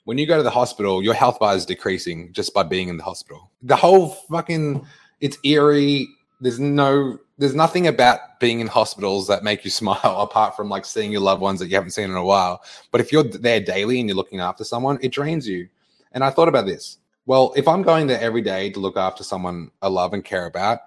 When 0.04 0.18
you 0.18 0.26
go 0.26 0.38
to 0.38 0.44
the 0.44 0.50
hospital, 0.50 1.04
your 1.04 1.14
health 1.14 1.40
bar 1.40 1.56
is 1.56 1.66
decreasing 1.66 2.34
just 2.34 2.54
by 2.54 2.64
being 2.64 2.90
in 2.90 2.98
the 2.98 3.04
hospital. 3.04 3.52
The 3.64 3.76
whole 3.76 4.10
fucking 4.10 4.86
it's 5.20 5.38
eerie. 5.44 6.08
There's 6.40 6.60
no 6.60 7.20
there's 7.38 7.56
nothing 7.56 7.88
about 7.88 8.40
being 8.40 8.60
in 8.60 8.68
hospitals 8.68 9.28
that 9.28 9.44
make 9.44 9.64
you 9.64 9.72
smile 9.82 10.00
apart 10.04 10.56
from 10.56 10.70
like 10.70 10.86
seeing 10.86 11.12
your 11.12 11.22
loved 11.22 11.42
ones 11.42 11.60
that 11.60 11.68
you 11.68 11.76
haven't 11.76 11.92
seen 11.92 12.10
in 12.10 12.16
a 12.16 12.24
while. 12.24 12.62
But 12.92 13.02
if 13.02 13.12
you're 13.12 13.24
there 13.24 13.60
daily 13.60 14.00
and 14.00 14.10
you're 14.10 14.16
looking 14.16 14.40
after 14.40 14.64
someone, 14.64 15.00
it 15.02 15.12
drains 15.12 15.48
you. 15.48 15.70
And 16.12 16.24
I 16.24 16.30
thought 16.30 16.50
about 16.50 16.66
this. 16.66 16.98
Well, 17.26 17.54
if 17.56 17.68
I'm 17.68 17.84
going 17.84 18.08
there 18.08 18.20
every 18.20 18.42
day 18.42 18.72
to 18.72 18.80
look 18.80 18.98
after 18.98 19.24
someone 19.24 19.72
I 19.82 19.88
love 19.88 20.14
and 20.14 20.26
care 20.26 20.48
about, 20.48 20.80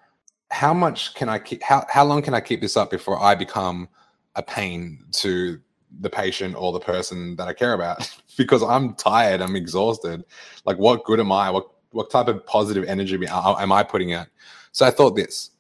how 0.55 0.73
much 0.73 1.15
can 1.15 1.29
I 1.29 1.41
keep 1.41 1.63
how, 1.65 1.85
how 1.91 2.05
long 2.05 2.23
can 2.23 2.33
I 2.33 2.41
keep 2.41 2.61
this 2.61 2.77
up 2.77 2.89
before 2.89 3.21
I 3.21 3.35
become 3.35 3.89
a 4.37 4.43
pain 4.43 5.05
to 5.13 5.61
the 6.01 6.09
patient 6.09 6.55
or 6.57 6.73
the 6.73 6.79
person 6.79 7.35
that 7.37 7.49
I 7.49 7.53
care 7.53 7.73
about? 7.73 8.09
because 8.39 8.63
I'm 8.63 8.95
tired, 8.95 9.41
I'm 9.41 9.57
exhausted. 9.57 10.25
Like 10.65 10.79
what 10.79 11.05
good 11.05 11.19
am 11.19 11.33
I? 11.33 11.51
What 11.51 11.67
what 11.91 12.09
type 12.09 12.29
of 12.29 12.47
positive 12.47 12.85
energy 12.85 13.19
am 13.27 13.73
I 13.73 13.83
putting 13.83 14.13
out? 14.13 14.29
So 14.71 14.87
I 14.87 14.91
thought 14.91 15.17
this. 15.17 15.51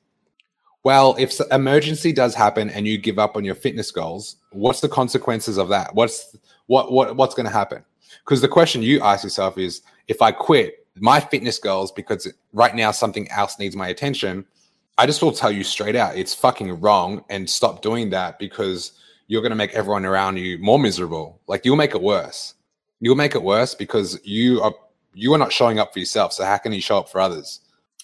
Well, 0.84 1.16
if 1.18 1.40
emergency 1.50 2.12
does 2.12 2.34
happen 2.34 2.70
and 2.70 2.86
you 2.86 2.96
give 2.96 3.18
up 3.18 3.36
on 3.36 3.44
your 3.44 3.54
fitness 3.56 3.90
goals, 3.90 4.36
what's 4.52 4.80
the 4.80 4.88
consequences 4.88 5.56
of 5.58 5.68
that? 5.70 5.92
What's 5.94 6.36
what 6.66 6.92
what 6.92 7.16
what's 7.16 7.34
going 7.34 7.46
to 7.46 7.52
happen? 7.52 7.84
Because 8.20 8.40
the 8.40 8.48
question 8.48 8.80
you 8.80 9.00
ask 9.00 9.24
yourself 9.24 9.58
is, 9.58 9.82
if 10.06 10.22
I 10.22 10.30
quit 10.30 10.86
my 11.00 11.18
fitness 11.18 11.58
goals 11.58 11.90
because 11.90 12.32
right 12.52 12.76
now 12.76 12.92
something 12.92 13.28
else 13.32 13.58
needs 13.58 13.74
my 13.74 13.88
attention, 13.88 14.46
I 14.96 15.06
just 15.06 15.22
will 15.22 15.32
tell 15.32 15.50
you 15.50 15.64
straight 15.64 15.96
out, 15.96 16.16
it's 16.16 16.34
fucking 16.34 16.80
wrong, 16.80 17.24
and 17.28 17.48
stop 17.48 17.82
doing 17.82 18.10
that 18.10 18.38
because 18.38 18.92
you're 19.26 19.42
going 19.42 19.50
to 19.50 19.56
make 19.56 19.72
everyone 19.72 20.04
around 20.04 20.38
you 20.38 20.58
more 20.58 20.78
miserable. 20.78 21.40
Like 21.46 21.64
you'll 21.64 21.76
make 21.76 21.94
it 21.94 22.02
worse. 22.02 22.54
You'll 23.00 23.16
make 23.16 23.34
it 23.34 23.42
worse 23.42 23.74
because 23.74 24.20
you 24.24 24.62
are 24.62 24.74
you 25.14 25.32
are 25.32 25.38
not 25.38 25.52
showing 25.52 25.78
up 25.78 25.92
for 25.92 25.98
yourself. 25.98 26.32
So 26.32 26.44
how 26.44 26.58
can 26.58 26.72
you 26.72 26.80
show 26.80 26.98
up 26.98 27.08
for 27.08 27.20
others? 27.20 27.60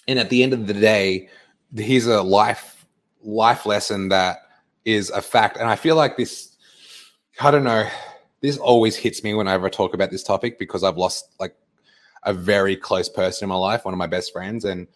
And 0.07 0.17
at 0.19 0.29
the 0.29 0.43
end 0.43 0.53
of 0.53 0.67
the 0.67 0.73
day, 0.73 1.29
here's 1.75 2.07
a 2.07 2.21
life 2.21 2.85
life 3.23 3.65
lesson 3.65 4.09
that 4.09 4.37
is 4.85 5.09
a 5.09 5.21
fact. 5.21 5.57
And 5.57 5.69
I 5.69 5.75
feel 5.75 5.95
like 5.95 6.17
this, 6.17 6.55
I 7.39 7.51
don't 7.51 7.63
know, 7.63 7.87
this 8.41 8.57
always 8.57 8.95
hits 8.95 9.23
me 9.23 9.33
whenever 9.33 9.67
I 9.67 9.69
talk 9.69 9.93
about 9.93 10.11
this 10.11 10.23
topic 10.23 10.57
because 10.57 10.83
I've 10.83 10.97
lost 10.97 11.29
like 11.39 11.55
a 12.23 12.33
very 12.33 12.75
close 12.75 13.09
person 13.09 13.45
in 13.45 13.49
my 13.49 13.55
life, 13.55 13.85
one 13.85 13.93
of 13.93 13.97
my 13.97 14.07
best 14.07 14.33
friends, 14.33 14.65
and 14.65 14.87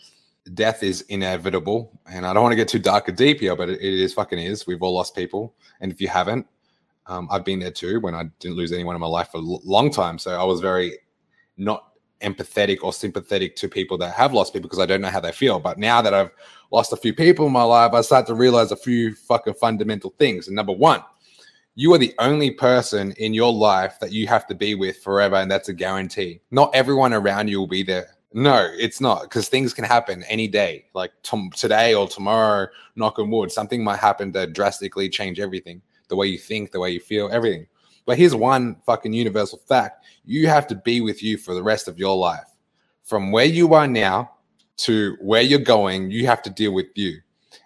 death 0.53 0.83
is 0.83 1.01
inevitable. 1.03 1.99
And 2.11 2.25
I 2.25 2.33
don't 2.33 2.43
want 2.43 2.51
to 2.51 2.57
get 2.57 2.67
too 2.67 2.79
dark 2.79 3.09
or 3.09 3.11
deep 3.11 3.39
here, 3.39 3.55
but 3.55 3.69
it, 3.69 3.81
it 3.81 3.93
is 3.93 4.13
fucking 4.13 4.39
is. 4.39 4.67
We've 4.67 4.81
all 4.81 4.93
lost 4.93 5.15
people, 5.15 5.55
and 5.81 5.91
if 5.91 5.99
you 5.99 6.07
haven't, 6.07 6.47
um, 7.07 7.27
I've 7.31 7.45
been 7.45 7.59
there 7.59 7.71
too 7.71 7.99
when 7.99 8.15
I 8.15 8.23
didn't 8.39 8.57
lose 8.57 8.71
anyone 8.71 8.95
in 8.95 9.01
my 9.01 9.07
life 9.07 9.29
for 9.31 9.37
a 9.37 9.41
long 9.41 9.91
time. 9.91 10.17
So 10.17 10.31
I 10.31 10.43
was 10.43 10.59
very 10.59 10.97
not 11.57 11.91
empathetic 12.22 12.79
or 12.81 12.93
sympathetic 12.93 13.55
to 13.57 13.67
people 13.67 13.98
that 14.00 14.13
have 14.13 14.33
lost 14.33 14.53
people 14.53 14.67
because 14.67 14.79
I 14.79 14.85
don't 14.85 15.01
know 15.01 15.09
how 15.09 15.20
they 15.20 15.31
feel. 15.31 15.59
But 15.59 15.77
now 15.77 16.01
that 16.01 16.13
I've 16.13 16.31
lost 16.72 16.93
a 16.93 16.98
few 16.98 17.13
people 17.13 17.46
in 17.46 17.51
my 17.51 17.63
life, 17.63 17.93
I 17.93 18.01
start 18.01 18.25
to 18.27 18.33
realize 18.33 18.72
a 18.72 18.75
few 18.75 19.13
fucking 19.13 19.55
fundamental 19.55 20.15
things. 20.17 20.48
And 20.48 20.55
number 20.55 20.74
one, 20.74 21.03
you 21.75 21.93
are 21.93 21.98
the 21.98 22.15
only 22.20 22.51
person 22.51 23.11
in 23.17 23.33
your 23.33 23.51
life 23.51 24.00
that 24.00 24.13
you 24.13 24.27
have 24.27 24.48
to 24.48 24.55
be 24.55 24.75
with 24.75 25.03
forever, 25.03 25.35
and 25.35 25.51
that's 25.51 25.70
a 25.70 25.74
guarantee. 25.74 26.39
Not 26.50 26.74
everyone 26.74 27.13
around 27.13 27.50
you 27.50 27.59
will 27.59 27.67
be 27.67 27.83
there. 27.83 28.14
No, 28.37 28.67
it's 28.77 29.00
not 29.00 29.21
because 29.21 29.48
things 29.48 29.74
can 29.74 29.85
happen 29.85 30.21
any 30.24 30.50
day, 30.50 30.87
like 30.93 31.13
today 31.55 31.93
or 31.93 32.05
tomorrow. 32.05 32.67
Knock 32.98 33.17
on 33.17 33.31
wood, 33.31 33.50
something 33.50 33.81
might 33.81 34.00
happen 34.00 34.33
to 34.33 34.45
drastically 34.45 35.07
change 35.07 35.39
everything 35.39 35.81
the 36.09 36.17
way 36.17 36.27
you 36.27 36.37
think, 36.37 36.71
the 36.74 36.79
way 36.81 36.91
you 36.91 37.00
feel, 37.00 37.29
everything. 37.31 37.65
But 38.05 38.17
here's 38.17 38.35
one 38.35 38.75
fucking 38.85 39.13
universal 39.13 39.59
fact 39.69 40.05
you 40.25 40.50
have 40.50 40.67
to 40.67 40.75
be 40.75 41.00
with 41.00 41.24
you 41.24 41.37
for 41.37 41.53
the 41.53 41.63
rest 41.63 41.87
of 41.87 41.98
your 41.98 42.17
life. 42.17 42.43
From 43.05 43.31
where 43.31 43.45
you 43.45 43.74
are 43.74 43.87
now 43.87 44.31
to 44.79 45.15
where 45.21 45.41
you're 45.41 45.57
going, 45.57 46.11
you 46.11 46.27
have 46.27 46.41
to 46.41 46.50
deal 46.50 46.74
with 46.74 46.87
you. 46.95 47.21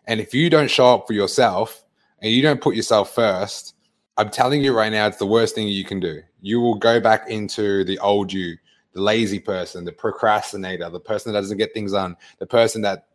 And 0.05 0.19
if 0.19 0.35
you 0.35 0.51
don't 0.51 0.69
show 0.69 0.93
up 0.93 1.07
for 1.07 1.13
yourself 1.13 1.83
and 2.21 2.31
you 2.31 2.43
don't 2.43 2.61
put 2.61 2.75
yourself 2.75 3.15
first, 3.15 3.73
I'm 4.17 4.29
telling 4.29 4.63
you 4.63 4.77
right 4.77 4.91
now, 4.91 5.07
it's 5.07 5.17
the 5.17 5.25
worst 5.25 5.55
thing 5.55 5.67
you 5.67 5.83
can 5.83 5.99
do. 5.99 6.21
You 6.41 6.59
will 6.59 6.75
go 6.75 6.99
back 6.99 7.27
into 7.27 7.83
the 7.85 7.97
old 7.97 8.31
you, 8.31 8.55
the 8.93 9.01
lazy 9.01 9.39
person, 9.39 9.85
the 9.85 9.91
procrastinator, 9.91 10.89
the 10.89 10.99
person 10.99 11.31
that 11.31 11.39
doesn't 11.39 11.57
get 11.57 11.73
things 11.73 11.91
done, 11.91 12.15
the 12.39 12.45
person 12.45 12.81
that 12.81 13.07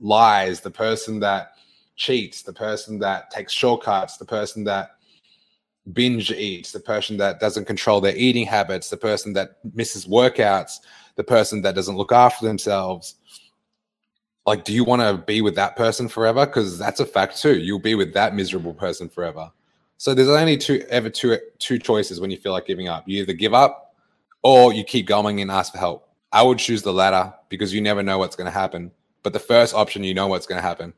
lies, 0.00 0.60
the 0.60 0.70
person 0.70 1.20
that 1.20 1.52
cheats, 1.96 2.42
the 2.42 2.52
person 2.52 2.98
that 2.98 3.30
takes 3.30 3.52
shortcuts, 3.52 4.16
the 4.16 4.24
person 4.24 4.64
that 4.64 4.92
binge 5.92 6.30
eats, 6.30 6.72
the 6.72 6.80
person 6.80 7.16
that 7.16 7.40
doesn't 7.40 7.66
control 7.66 8.00
their 8.00 8.16
eating 8.16 8.46
habits, 8.46 8.90
the 8.90 8.96
person 8.96 9.32
that 9.32 9.58
misses 9.74 10.06
workouts, 10.06 10.78
the 11.16 11.24
person 11.24 11.62
that 11.62 11.74
doesn't 11.74 11.96
look 11.96 12.12
after 12.12 12.46
themselves. 12.46 13.16
Like, 14.46 14.64
do 14.64 14.72
you 14.72 14.84
want 14.84 15.02
to 15.02 15.22
be 15.26 15.42
with 15.42 15.54
that 15.56 15.76
person 15.76 16.08
forever? 16.08 16.46
Because 16.46 16.78
that's 16.78 17.00
a 17.00 17.06
fact 17.06 17.40
too. 17.40 17.58
You'll 17.58 17.78
be 17.78 17.94
with 17.94 18.14
that 18.14 18.34
miserable 18.34 18.74
person 18.74 19.08
forever. 19.08 19.50
So 19.98 20.14
there's 20.14 20.28
only 20.28 20.56
two 20.56 20.82
ever 20.88 21.10
two 21.10 21.38
two 21.58 21.78
choices 21.78 22.20
when 22.20 22.30
you 22.30 22.38
feel 22.38 22.52
like 22.52 22.66
giving 22.66 22.88
up. 22.88 23.06
You 23.06 23.20
either 23.20 23.34
give 23.34 23.52
up 23.52 23.89
or 24.42 24.72
you 24.72 24.84
keep 24.84 25.06
going 25.06 25.40
and 25.40 25.50
ask 25.50 25.72
for 25.72 25.78
help. 25.78 26.08
I 26.32 26.42
would 26.42 26.58
choose 26.58 26.82
the 26.82 26.92
latter 26.92 27.32
because 27.48 27.74
you 27.74 27.80
never 27.80 28.02
know 28.02 28.18
what's 28.18 28.36
going 28.36 28.46
to 28.46 28.50
happen. 28.50 28.90
But 29.22 29.32
the 29.32 29.38
first 29.38 29.74
option, 29.74 30.04
you 30.04 30.14
know 30.14 30.28
what's 30.28 30.46
going 30.46 30.60
to 30.60 30.66
happen. 30.66 30.94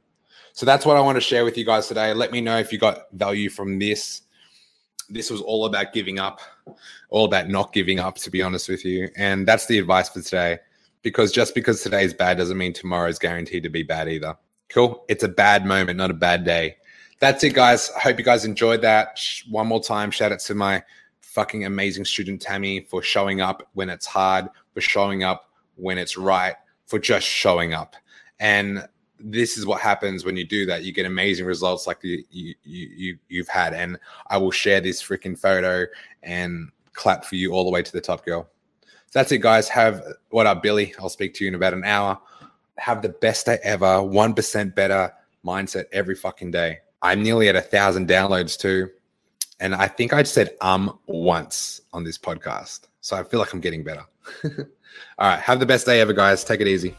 So 0.53 0.67
that's 0.67 0.85
what 0.85 0.97
I 0.97 1.01
want 1.01 1.17
to 1.17 1.21
share 1.21 1.45
with 1.45 1.57
you 1.57 1.65
guys 1.65 1.89
today. 1.89 2.13
Let 2.13 2.31
me 2.31 2.41
know 2.41 2.59
if 2.59 2.73
you 2.73 2.79
got 2.79 3.11
value 3.13 3.49
from 3.49 3.79
this 3.79 4.23
this 5.13 5.31
was 5.31 5.41
all 5.41 5.67
about 5.67 5.93
giving 5.93 6.19
up, 6.19 6.41
all 7.11 7.25
about 7.25 7.49
not 7.49 7.73
giving 7.73 8.01
up, 8.01 8.17
to 8.17 8.31
be 8.31 8.43
honest 8.43 8.69
with 8.69 8.85
you. 8.85 9.09
And 9.17 9.47
that's 9.47 9.67
the 9.67 9.79
advice 9.79 10.09
for 10.09 10.23
today. 10.23 10.59
Because 11.03 11.33
just 11.33 11.55
because 11.55 11.83
today 11.83 12.05
is 12.05 12.15
bad 12.15 12.39
doesn't 12.39 12.57
mean 12.57 12.73
tomorrow 12.73 13.09
is 13.09 13.19
guaranteed 13.19 13.65
to 13.65 13.69
be 13.69 13.83
bad 13.83 14.09
either. 14.09 14.37
Cool. 14.69 15.05
It's 15.09 15.25
a 15.25 15.29
bad 15.29 15.67
moment, 15.67 15.99
not 15.99 16.11
a 16.11 16.15
bad 16.15 16.45
day. 16.45 16.77
That's 17.19 17.45
it, 17.45 17.55
guys. 17.55 17.91
I 17.97 18.01
hope 18.01 18.19
you 18.19 18.25
guys 18.25 18.45
enjoyed 18.45 18.83
that. 18.83 19.21
One 19.51 19.67
more 19.67 19.83
time, 19.83 20.11
shout 20.11 20.33
out 20.33 20.41
to 20.41 20.55
my 20.55 20.83
fucking 21.33 21.65
amazing 21.65 22.05
student 22.05 22.43
Tammy 22.43 22.81
for 22.81 23.03
showing 23.03 23.41
up 23.41 23.67
when 23.73 23.89
it's 23.89 24.05
hard, 24.05 24.49
for 24.75 24.83
showing 24.83 25.23
up 25.23 25.49
when 25.77 25.97
it's 25.97 26.19
right, 26.19 26.57
for 26.85 26.99
just 26.99 27.27
showing 27.27 27.73
up. 27.73 27.97
And 28.39 28.87
this 29.19 29.57
is 29.57 29.65
what 29.65 29.81
happens 29.81 30.27
when 30.27 30.37
you 30.37 30.45
do 30.45 30.67
that. 30.67 30.85
You 30.85 30.93
get 30.93 31.07
amazing 31.07 31.47
results 31.47 31.87
like 31.87 31.99
you, 32.03 32.23
you, 32.31 32.55
you 32.65 33.19
you've 33.29 33.49
had. 33.49 33.73
And 33.73 33.99
I 34.27 34.37
will 34.37 34.51
share 34.51 34.83
this 34.83 35.03
freaking 35.03 35.39
photo 35.39 35.87
and 36.23 36.71
clap 36.93 37.25
for 37.25 37.37
you 37.37 37.53
all 37.53 37.65
the 37.65 37.71
way 37.71 37.83
to 37.83 37.93
the 37.93 38.01
top, 38.01 38.27
girl. 38.27 38.47
So 38.83 39.19
that's 39.19 39.33
it, 39.33 39.39
guys. 39.39 39.71
Have 39.71 40.03
what 40.31 40.47
up, 40.47 40.63
Billy? 40.63 40.95
I'll 41.01 41.09
speak 41.09 41.33
to 41.35 41.45
you 41.45 41.49
in 41.49 41.55
about 41.55 41.73
an 41.73 41.85
hour. 41.85 42.21
Have 42.77 43.01
the 43.01 43.09
best 43.09 43.47
day 43.47 43.59
ever. 43.63 44.03
One 44.03 44.35
percent 44.35 44.75
better 44.75 45.13
mindset 45.45 45.85
every 45.93 46.15
fucking 46.15 46.51
day. 46.51 46.81
I'm 47.01 47.23
nearly 47.23 47.49
at 47.49 47.57
a 47.57 47.63
thousand 47.63 48.07
downloads 48.07 48.59
too. 48.59 48.91
And 49.63 49.77
I 49.77 49.87
think 49.87 50.13
I 50.13 50.25
said 50.25 50.57
um 50.61 50.99
once 51.07 51.83
on 51.93 52.03
this 52.03 52.19
podcast. 52.19 52.89
So 53.01 53.17
I 53.17 53.23
feel 53.23 53.39
like 53.39 53.53
I'm 53.55 53.61
getting 53.61 53.85
better. 53.85 54.05
All 54.45 54.51
right. 55.21 55.39
Have 55.39 55.61
the 55.61 55.67
best 55.67 55.87
day 55.87 56.01
ever, 56.01 56.13
guys. 56.13 56.43
Take 56.43 56.61
it 56.61 56.67
easy. 56.67 56.97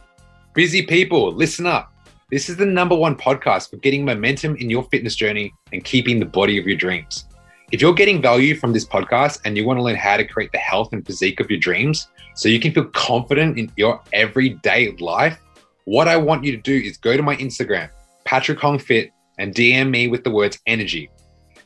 Busy 0.54 0.82
people, 0.82 1.34
listen 1.34 1.66
up. 1.66 1.94
This 2.32 2.48
is 2.48 2.56
the 2.56 2.66
number 2.66 2.96
one 2.96 3.18
podcast 3.18 3.70
for 3.70 3.78
getting 3.78 4.06
momentum 4.06 4.56
in 4.56 4.70
your 4.70 4.84
fitness 4.84 5.14
journey 5.14 5.54
and 5.74 5.84
keeping 5.84 6.20
the 6.20 6.26
body 6.26 6.58
of 6.58 6.66
your 6.66 6.78
dreams. 6.78 7.26
If 7.74 7.82
you're 7.82 7.94
getting 7.94 8.22
value 8.22 8.56
from 8.56 8.72
this 8.72 8.86
podcast 8.86 9.42
and 9.44 9.58
you 9.58 9.66
want 9.66 9.78
to 9.78 9.84
learn 9.84 9.98
how 9.98 10.16
to 10.16 10.26
create 10.26 10.54
the 10.54 10.58
health 10.60 10.94
and 10.94 11.06
physique 11.06 11.42
of 11.42 11.52
your 11.52 11.60
dreams 11.60 12.08
so 12.34 12.48
you 12.48 12.62
can 12.62 12.72
feel 12.72 12.86
confident 12.86 13.60
in 13.60 13.70
your 13.76 14.02
everyday 14.14 14.92
life, 15.00 15.38
what 15.84 16.08
I 16.08 16.16
want 16.16 16.46
you 16.46 16.54
to 16.54 16.62
do 16.62 16.74
is 16.74 16.98
go 16.98 17.18
to 17.18 17.24
my 17.24 17.36
Instagram, 17.36 17.90
Patrick 18.24 18.60
Hong 18.60 18.80
Fit, 18.80 19.12
and 19.38 19.54
DM 19.54 19.90
me 19.90 20.08
with 20.08 20.24
the 20.24 20.32
words 20.32 20.60
energy. 20.66 21.10